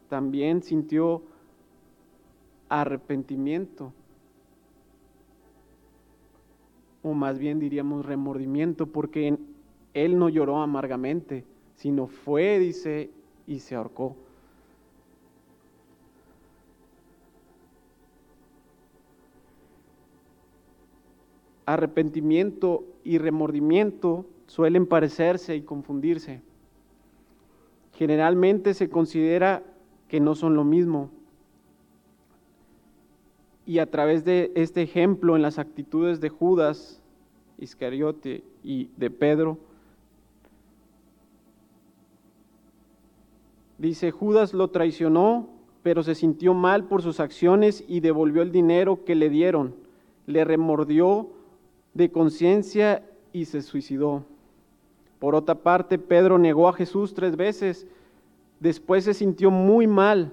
También 0.08 0.62
sintió 0.62 1.22
arrepentimiento 2.68 3.92
o 7.06 7.14
más 7.14 7.38
bien 7.38 7.60
diríamos 7.60 8.04
remordimiento, 8.04 8.86
porque 8.86 9.38
él 9.94 10.18
no 10.18 10.28
lloró 10.28 10.60
amargamente, 10.60 11.44
sino 11.76 12.08
fue, 12.08 12.58
dice, 12.58 13.10
y 13.46 13.60
se 13.60 13.76
ahorcó. 13.76 14.16
Arrepentimiento 21.64 22.84
y 23.04 23.18
remordimiento 23.18 24.26
suelen 24.48 24.86
parecerse 24.86 25.54
y 25.54 25.62
confundirse. 25.62 26.42
Generalmente 27.92 28.74
se 28.74 28.90
considera 28.90 29.62
que 30.08 30.18
no 30.18 30.34
son 30.34 30.56
lo 30.56 30.64
mismo. 30.64 31.10
Y 33.66 33.80
a 33.80 33.90
través 33.90 34.24
de 34.24 34.52
este 34.54 34.82
ejemplo 34.82 35.34
en 35.34 35.42
las 35.42 35.58
actitudes 35.58 36.20
de 36.20 36.28
Judas 36.28 37.02
Iscariote 37.58 38.44
y 38.62 38.90
de 38.96 39.10
Pedro, 39.10 39.58
dice, 43.76 44.12
Judas 44.12 44.54
lo 44.54 44.68
traicionó, 44.68 45.48
pero 45.82 46.04
se 46.04 46.14
sintió 46.14 46.54
mal 46.54 46.84
por 46.84 47.02
sus 47.02 47.18
acciones 47.18 47.84
y 47.88 48.00
devolvió 48.00 48.42
el 48.42 48.52
dinero 48.52 49.04
que 49.04 49.16
le 49.16 49.28
dieron. 49.28 49.74
Le 50.26 50.44
remordió 50.44 51.30
de 51.92 52.10
conciencia 52.12 53.02
y 53.32 53.46
se 53.46 53.62
suicidó. 53.62 54.24
Por 55.18 55.34
otra 55.34 55.56
parte, 55.56 55.98
Pedro 55.98 56.38
negó 56.38 56.68
a 56.68 56.72
Jesús 56.72 57.14
tres 57.14 57.36
veces, 57.36 57.86
después 58.60 59.04
se 59.04 59.14
sintió 59.14 59.50
muy 59.50 59.86
mal 59.86 60.32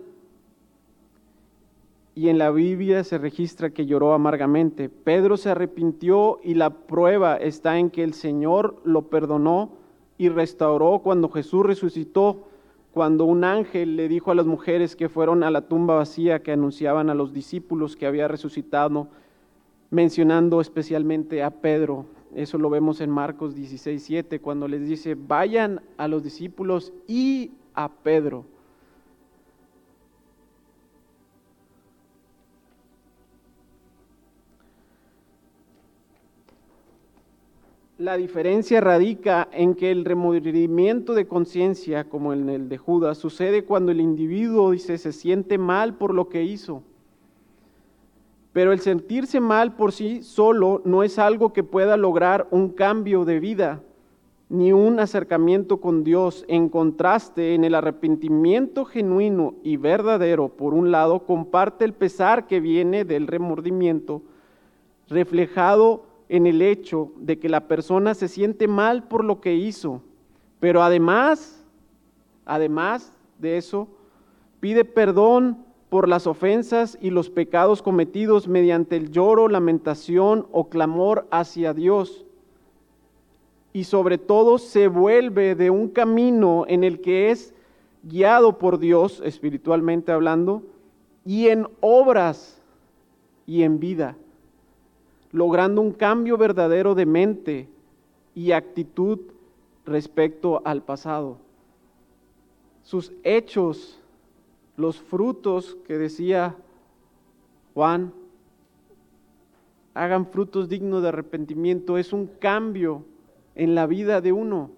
y 2.16 2.30
en 2.30 2.38
la 2.38 2.52
Biblia 2.52 3.04
se 3.04 3.18
registra 3.18 3.72
que 3.72 3.86
lloró 3.86 4.14
amargamente. 4.14 4.90
Pedro 4.90 5.36
se 5.38 5.50
arrepintió 5.50 6.40
y 6.44 6.54
la 6.54 6.70
prueba 6.70 7.38
está 7.38 7.80
en 7.80 7.90
que 7.90 8.04
el 8.04 8.14
Señor 8.14 8.82
lo 8.84 9.10
perdonó 9.10 9.72
y 10.18 10.30
restauró 10.30 11.00
cuando 11.00 11.30
Jesús 11.30 11.66
resucitó, 11.66 12.48
cuando 12.92 13.26
un 13.26 13.44
ángel 13.44 13.96
le 13.96 14.08
dijo 14.08 14.30
a 14.30 14.36
las 14.36 14.46
mujeres 14.46 14.96
que 14.96 15.10
fueron 15.10 15.44
a 15.44 15.50
la 15.50 15.62
tumba 15.62 15.96
vacía 15.96 16.44
que 16.44 16.52
anunciaban 16.52 17.10
a 17.10 17.16
los 17.16 17.34
discípulos 17.34 17.96
que 17.96 18.06
había 18.06 18.28
resucitado, 18.28 19.08
mencionando 19.90 20.62
especialmente 20.62 21.42
a 21.42 21.50
Pedro. 21.50 22.06
Eso 22.36 22.60
lo 22.60 22.70
vemos 22.70 23.02
en 23.02 23.10
Marcos 23.10 23.56
16, 23.56 24.04
7, 24.04 24.40
cuando 24.40 24.68
les 24.68 24.88
dice, 24.88 25.16
vayan 25.16 25.82
a 25.98 26.08
los 26.08 26.24
discípulos 26.24 26.94
y 27.08 27.52
a 27.74 27.90
Pedro. 27.90 28.46
La 38.04 38.18
diferencia 38.18 38.82
radica 38.82 39.48
en 39.54 39.76
que 39.76 39.90
el 39.90 40.04
remordimiento 40.04 41.14
de 41.14 41.26
conciencia, 41.26 42.10
como 42.10 42.34
en 42.34 42.50
el 42.50 42.68
de 42.68 42.78
Judas, 42.78 43.18
sucede 43.18 43.64
cuando 43.64 43.94
el 43.94 44.02
individuo 44.02 44.72
dice 44.72 44.98
se 44.98 45.14
siente 45.14 45.58
mal 45.58 45.96
por 45.96 46.14
lo 46.14 46.28
que 46.28 46.44
hizo. 46.44 46.84
Pero 48.52 48.74
el 48.74 48.82
sentirse 48.82 49.40
mal 49.40 49.78
por 49.78 49.94
sí 49.94 50.22
solo 50.22 50.82
no 50.84 51.04
es 51.04 51.18
algo 51.18 51.54
que 51.54 51.64
pueda 51.64 51.96
lograr 51.96 52.46
un 52.52 52.72
cambio 52.72 53.24
de 53.24 53.40
vida 53.40 53.82
ni 54.50 54.74
un 54.74 55.00
acercamiento 55.00 55.78
con 55.78 56.04
Dios. 56.04 56.44
En 56.50 56.68
contraste, 56.68 57.56
en 57.56 57.64
el 57.64 57.74
arrepentimiento 57.74 58.84
genuino 58.84 59.56
y 59.64 59.78
verdadero, 59.78 60.50
por 60.50 60.74
un 60.74 60.92
lado, 60.92 61.20
comparte 61.26 61.86
el 61.86 61.94
pesar 61.94 62.48
que 62.48 62.60
viene 62.60 63.06
del 63.06 63.28
remordimiento, 63.28 64.24
reflejado 65.08 66.12
en 66.34 66.48
el 66.48 66.64
hecho 66.64 67.12
de 67.18 67.38
que 67.38 67.48
la 67.48 67.68
persona 67.68 68.16
se 68.16 68.28
siente 68.28 68.68
mal 68.68 69.04
por 69.04 69.24
lo 69.24 69.40
que 69.40 69.54
hizo, 69.54 70.02
pero 70.60 70.82
además, 70.82 71.64
además 72.44 73.14
de 73.38 73.58
eso, 73.58 73.88
pide 74.60 74.84
perdón 74.84 75.60
por 75.92 76.10
las 76.10 76.26
ofensas 76.26 76.98
y 77.00 77.12
los 77.12 77.30
pecados 77.30 77.84
cometidos 77.84 78.48
mediante 78.48 78.96
el 78.96 79.12
lloro, 79.12 79.48
lamentación 79.48 80.48
o 80.52 80.70
clamor 80.70 81.28
hacia 81.30 81.72
Dios. 81.76 82.26
Y 83.72 83.84
sobre 83.84 84.18
todo 84.18 84.58
se 84.58 84.88
vuelve 84.88 85.54
de 85.54 85.70
un 85.70 85.88
camino 85.88 86.66
en 86.68 86.84
el 86.84 87.00
que 87.00 87.30
es 87.30 87.54
guiado 88.02 88.58
por 88.58 88.80
Dios, 88.80 89.22
espiritualmente 89.24 90.12
hablando, 90.12 90.64
y 91.26 91.50
en 91.50 91.68
obras 91.80 92.60
y 93.46 93.62
en 93.62 93.80
vida 93.80 94.18
logrando 95.34 95.82
un 95.82 95.92
cambio 95.92 96.38
verdadero 96.38 96.96
de 96.96 97.06
mente 97.06 97.68
y 98.36 98.52
actitud 98.52 99.20
respecto 99.86 100.62
al 100.64 100.84
pasado. 100.84 101.38
Sus 102.84 103.12
hechos, 103.24 104.00
los 104.78 105.02
frutos 105.02 105.76
que 105.88 105.98
decía 105.98 106.56
Juan, 107.74 108.14
hagan 109.96 110.28
frutos 110.28 110.70
dignos 110.70 111.02
de 111.02 111.10
arrepentimiento, 111.10 111.98
es 111.98 112.14
un 112.14 112.28
cambio 112.28 113.04
en 113.56 113.76
la 113.76 113.88
vida 113.88 114.22
de 114.22 114.32
uno, 114.32 114.70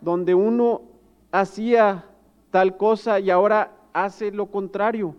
donde 0.00 0.34
uno 0.34 0.82
hacía 1.30 2.06
tal 2.50 2.78
cosa 2.78 3.20
y 3.20 3.30
ahora 3.30 3.72
hace 3.92 4.30
lo 4.30 4.46
contrario 4.46 5.14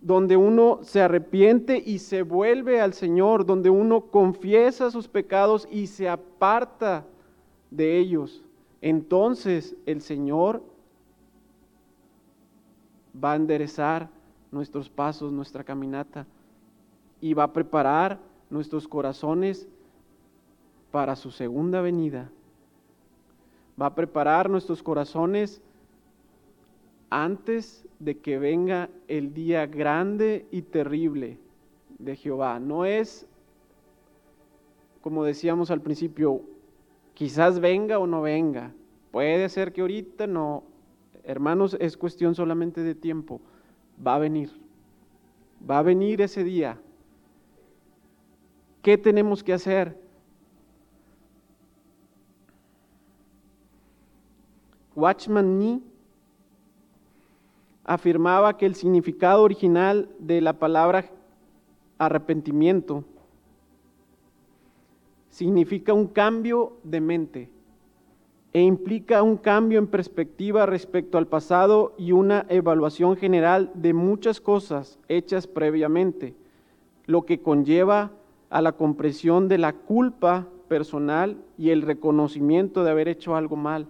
donde 0.00 0.36
uno 0.36 0.80
se 0.82 1.00
arrepiente 1.00 1.82
y 1.84 1.98
se 1.98 2.22
vuelve 2.22 2.80
al 2.80 2.94
Señor, 2.94 3.44
donde 3.44 3.70
uno 3.70 4.02
confiesa 4.02 4.90
sus 4.90 5.08
pecados 5.08 5.66
y 5.70 5.88
se 5.88 6.08
aparta 6.08 7.04
de 7.70 7.98
ellos, 7.98 8.42
entonces 8.80 9.76
el 9.86 10.00
Señor 10.00 10.62
va 13.22 13.32
a 13.32 13.36
enderezar 13.36 14.08
nuestros 14.50 14.88
pasos, 14.88 15.32
nuestra 15.32 15.64
caminata, 15.64 16.26
y 17.20 17.34
va 17.34 17.44
a 17.44 17.52
preparar 17.52 18.18
nuestros 18.48 18.86
corazones 18.86 19.68
para 20.90 21.16
su 21.16 21.30
segunda 21.30 21.80
venida. 21.80 22.30
Va 23.80 23.86
a 23.86 23.94
preparar 23.94 24.48
nuestros 24.48 24.82
corazones 24.82 25.60
antes 27.10 27.86
de 27.98 28.18
que 28.18 28.38
venga 28.38 28.90
el 29.08 29.34
día 29.34 29.66
grande 29.66 30.46
y 30.50 30.62
terrible 30.62 31.38
de 31.98 32.16
Jehová. 32.16 32.60
No 32.60 32.84
es, 32.84 33.26
como 35.00 35.24
decíamos 35.24 35.70
al 35.70 35.80
principio, 35.80 36.42
quizás 37.14 37.60
venga 37.60 37.98
o 37.98 38.06
no 38.06 38.22
venga. 38.22 38.72
Puede 39.10 39.48
ser 39.48 39.72
que 39.72 39.80
ahorita 39.80 40.26
no. 40.26 40.64
Hermanos, 41.24 41.76
es 41.80 41.96
cuestión 41.96 42.34
solamente 42.34 42.82
de 42.82 42.94
tiempo. 42.94 43.40
Va 44.06 44.16
a 44.16 44.18
venir. 44.18 44.50
Va 45.68 45.78
a 45.78 45.82
venir 45.82 46.20
ese 46.20 46.44
día. 46.44 46.80
¿Qué 48.82 48.96
tenemos 48.96 49.42
que 49.42 49.52
hacer? 49.52 49.98
Watchman 54.94 55.58
Nee 55.58 55.82
afirmaba 57.88 58.58
que 58.58 58.66
el 58.66 58.74
significado 58.74 59.42
original 59.42 60.10
de 60.18 60.42
la 60.42 60.52
palabra 60.52 61.06
arrepentimiento 61.96 63.02
significa 65.30 65.94
un 65.94 66.06
cambio 66.06 66.76
de 66.84 67.00
mente 67.00 67.50
e 68.52 68.60
implica 68.60 69.22
un 69.22 69.38
cambio 69.38 69.78
en 69.78 69.86
perspectiva 69.86 70.66
respecto 70.66 71.16
al 71.16 71.28
pasado 71.28 71.94
y 71.96 72.12
una 72.12 72.44
evaluación 72.50 73.16
general 73.16 73.70
de 73.72 73.94
muchas 73.94 74.42
cosas 74.42 74.98
hechas 75.08 75.46
previamente, 75.46 76.34
lo 77.06 77.22
que 77.24 77.40
conlleva 77.40 78.10
a 78.50 78.60
la 78.60 78.72
comprensión 78.72 79.48
de 79.48 79.56
la 79.56 79.72
culpa 79.72 80.46
personal 80.68 81.38
y 81.56 81.70
el 81.70 81.80
reconocimiento 81.80 82.84
de 82.84 82.90
haber 82.90 83.08
hecho 83.08 83.34
algo 83.34 83.56
mal. 83.56 83.86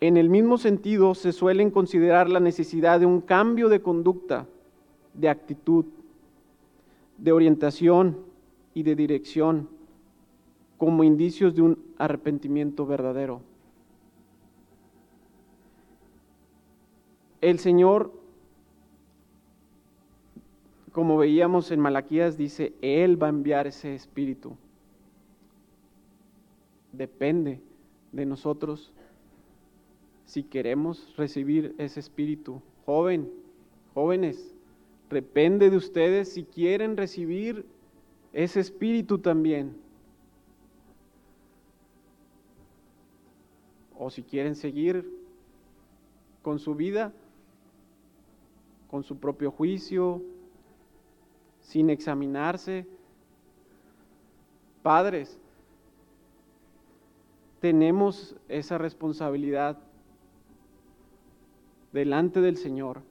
En 0.00 0.16
el 0.16 0.28
mismo 0.28 0.58
sentido, 0.58 1.14
se 1.14 1.32
suelen 1.32 1.70
considerar 1.70 2.30
la 2.30 2.40
necesidad 2.40 3.00
de 3.00 3.06
un 3.06 3.20
cambio 3.20 3.68
de 3.68 3.82
conducta, 3.82 4.46
de 5.14 5.28
actitud, 5.28 5.86
de 7.16 7.32
orientación 7.32 8.18
y 8.74 8.84
de 8.84 8.94
dirección 8.94 9.68
como 10.76 11.02
indicios 11.02 11.56
de 11.56 11.62
un 11.62 11.84
arrepentimiento 11.98 12.86
verdadero. 12.86 13.40
El 17.40 17.58
Señor, 17.58 18.12
como 20.92 21.16
veíamos 21.16 21.72
en 21.72 21.80
Malaquías, 21.80 22.36
dice, 22.36 22.72
Él 22.80 23.20
va 23.20 23.26
a 23.26 23.30
enviar 23.30 23.66
ese 23.66 23.96
espíritu. 23.96 24.56
Depende 26.92 27.60
de 28.12 28.26
nosotros 28.26 28.92
si 30.28 30.44
queremos 30.44 31.16
recibir 31.16 31.74
ese 31.78 31.98
espíritu. 31.98 32.62
Joven, 32.84 33.28
jóvenes, 33.94 34.54
Depende 35.10 35.70
de 35.70 35.76
ustedes 35.76 36.32
si 36.32 36.44
quieren 36.44 36.96
recibir 36.96 37.64
ese 38.32 38.60
espíritu 38.60 39.18
también. 39.18 39.74
O 43.96 44.10
si 44.10 44.22
quieren 44.22 44.54
seguir 44.54 45.10
con 46.42 46.58
su 46.58 46.74
vida, 46.74 47.12
con 48.90 49.02
su 49.02 49.18
propio 49.18 49.50
juicio, 49.50 50.22
sin 51.60 51.88
examinarse. 51.88 52.86
Padres, 54.82 55.38
tenemos 57.60 58.36
esa 58.48 58.76
responsabilidad 58.76 59.78
delante 61.92 62.40
del 62.40 62.56
Señor, 62.56 63.02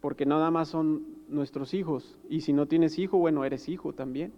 porque 0.00 0.26
nada 0.26 0.50
más 0.50 0.68
son 0.68 1.04
nuestros 1.28 1.74
hijos, 1.74 2.18
y 2.28 2.42
si 2.42 2.52
no 2.52 2.66
tienes 2.66 2.98
hijo, 2.98 3.18
bueno, 3.18 3.44
eres 3.44 3.68
hijo 3.68 3.92
también. 3.92 4.32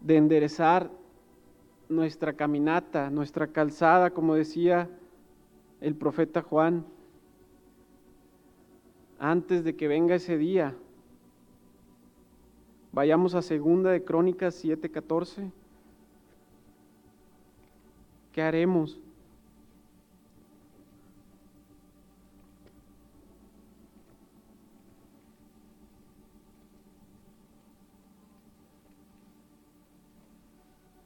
De 0.00 0.16
enderezar 0.16 0.90
nuestra 1.88 2.34
caminata, 2.34 3.10
nuestra 3.10 3.48
calzada, 3.48 4.10
como 4.10 4.34
decía 4.34 4.88
el 5.80 5.94
profeta 5.94 6.42
Juan, 6.42 6.84
antes 9.18 9.64
de 9.64 9.74
que 9.76 9.88
venga 9.88 10.14
ese 10.14 10.36
día. 10.36 10.74
Vayamos 12.92 13.34
a 13.34 13.42
segunda 13.42 13.90
de 13.90 14.04
Crónicas 14.04 14.54
7:14. 14.62 15.50
¿Qué 18.34 18.42
haremos? 18.42 18.98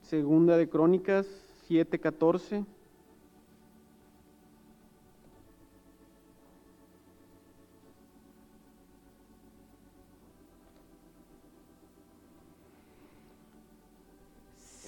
Segunda 0.00 0.56
de 0.56 0.70
Crónicas 0.70 1.26
7:14. 1.66 2.64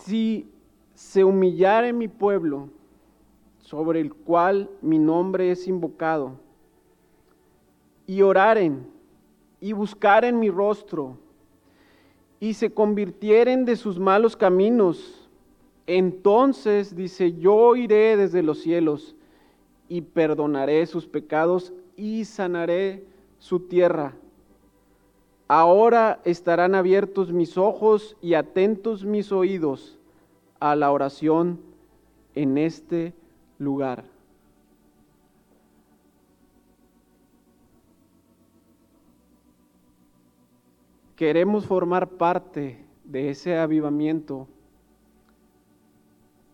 Si 0.07 0.51
se 1.01 1.25
humillare 1.25 1.95
mi 1.95 2.09
pueblo, 2.09 2.69
sobre 3.59 4.01
el 4.01 4.13
cual 4.13 4.69
mi 4.83 4.99
nombre 4.99 5.51
es 5.51 5.67
invocado, 5.67 6.35
y 8.07 8.21
oraren 8.21 8.87
y 9.63 9.73
buscaren 9.73 10.39
mi 10.39 10.51
rostro, 10.51 11.17
y 12.39 12.53
se 12.53 12.73
convirtieren 12.73 13.65
de 13.65 13.77
sus 13.77 13.99
malos 13.99 14.37
caminos, 14.37 15.27
entonces 15.87 16.95
dice, 16.95 17.33
yo 17.33 17.77
iré 17.77 18.19
desde 18.19 18.43
los 18.43 18.61
cielos 18.61 19.17
y 19.89 20.03
perdonaré 20.03 20.85
sus 20.85 21.07
pecados 21.07 21.73
y 21.97 22.27
sanaré 22.27 23.05
su 23.39 23.59
tierra. 23.59 24.15
Ahora 25.49 26.21
estarán 26.25 26.75
abiertos 26.75 27.33
mis 27.33 27.57
ojos 27.57 28.17
y 28.21 28.35
atentos 28.35 29.05
mis 29.05 29.33
oídos 29.33 29.97
a 30.61 30.77
la 30.77 30.93
oración 30.93 31.61
en 32.35 32.59
este 32.59 33.13
lugar. 33.59 34.05
queremos 41.21 41.67
formar 41.67 42.09
parte 42.09 42.83
de 43.05 43.29
ese 43.29 43.59
avivamiento 43.59 44.49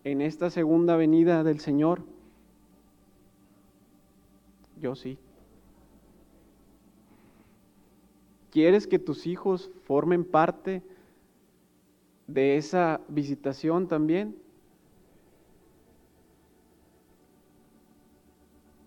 en 0.03 0.19
esta 0.19 0.49
segunda 0.49 0.97
venida 0.97 1.45
del 1.45 1.61
Señor? 1.61 2.01
Yo 4.81 4.93
sí. 4.93 5.17
¿Quieres 8.51 8.87
que 8.87 8.99
tus 8.99 9.25
hijos 9.25 9.71
formen 9.85 10.25
parte 10.25 10.83
de 12.27 12.57
esa 12.57 12.99
visitación 13.07 13.87
también? 13.87 14.35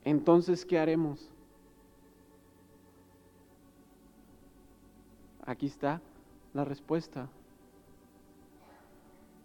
Entonces, 0.04 0.64
¿qué 0.64 0.78
haremos? 0.78 1.30
Aquí 5.44 5.66
está 5.66 6.00
la 6.54 6.64
respuesta. 6.64 7.28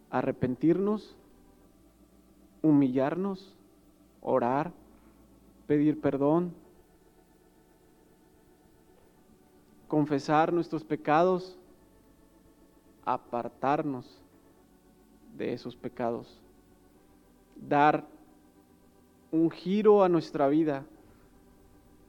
Arrepentirnos, 0.10 1.16
humillarnos, 2.62 3.56
orar, 4.22 4.72
pedir 5.68 6.00
perdón, 6.00 6.54
confesar 9.88 10.54
nuestros 10.54 10.84
pecados, 10.84 11.58
apartarnos 13.06 14.22
de 15.38 15.54
esos 15.54 15.76
pecados, 15.76 16.42
dar 17.56 18.06
un 19.32 19.50
giro 19.52 20.04
a 20.04 20.10
nuestra 20.10 20.48
vida, 20.48 20.86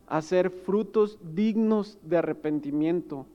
hacer 0.07 0.51
frutos 0.51 1.19
dignos 1.23 1.99
de 2.03 2.19
arrepentimiento 2.19 3.27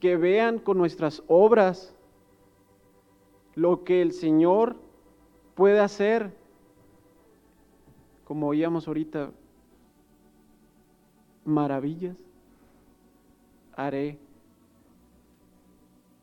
que 0.00 0.16
vean 0.16 0.58
con 0.58 0.78
nuestras 0.78 1.22
obras 1.28 1.94
lo 3.54 3.84
que 3.84 4.00
el 4.02 4.12
Señor 4.12 4.76
puede 5.54 5.80
hacer. 5.80 6.32
Como 8.24 8.48
oíamos 8.48 8.86
ahorita, 8.86 9.30
maravillas 11.44 12.28
haré. 13.78 14.18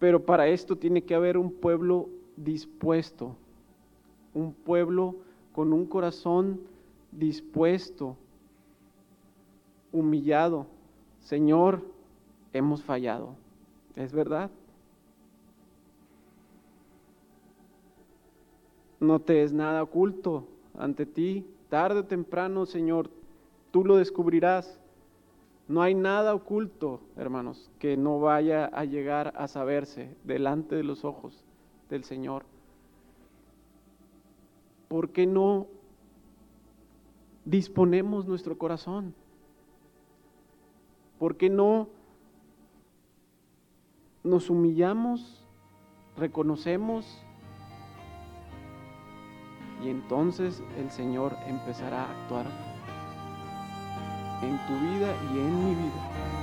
Pero 0.05 0.23
para 0.23 0.47
esto 0.47 0.75
tiene 0.75 1.01
que 1.01 1.15
haber 1.15 1.35
un 1.35 1.51
pueblo 1.51 2.09
dispuesto, 2.37 3.35
un 4.35 4.53
pueblo 4.53 5.15
con 5.51 5.73
un 5.73 5.87
corazón 5.87 6.61
dispuesto, 7.11 8.15
humillado. 9.91 10.67
Señor, 11.21 11.81
hemos 12.53 12.83
fallado. 12.83 13.33
¿Es 13.95 14.13
verdad? 14.13 14.51
No 18.99 19.19
te 19.21 19.41
es 19.41 19.53
nada 19.53 19.81
oculto 19.81 20.45
ante 20.77 21.07
ti. 21.07 21.47
Tarde 21.67 22.01
o 22.01 22.05
temprano, 22.05 22.67
Señor, 22.67 23.09
tú 23.71 23.83
lo 23.83 23.97
descubrirás. 23.97 24.79
No 25.67 25.81
hay 25.81 25.95
nada 25.95 26.35
oculto, 26.35 27.01
hermanos, 27.15 27.71
que 27.79 27.97
no 27.97 28.19
vaya 28.19 28.65
a 28.65 28.85
llegar 28.85 29.33
a 29.35 29.47
saberse 29.47 30.15
delante 30.23 30.75
de 30.75 30.83
los 30.83 31.03
ojos 31.03 31.43
del 31.89 32.03
Señor. 32.03 32.45
¿Por 34.87 35.09
qué 35.09 35.25
no 35.25 35.67
disponemos 37.45 38.27
nuestro 38.27 38.57
corazón? 38.57 39.15
¿Por 41.17 41.37
qué 41.37 41.49
no 41.49 41.89
nos 44.23 44.49
humillamos, 44.49 45.47
reconocemos 46.17 47.21
y 49.83 49.89
entonces 49.89 50.63
el 50.77 50.89
Señor 50.89 51.35
empezará 51.47 52.05
a 52.05 52.23
actuar 52.23 52.74
en 54.45 54.57
tu 54.67 54.73
vida 54.79 55.13
y 55.33 55.39
en 55.39 55.65
mi 55.65 55.75
vida. 55.75 56.34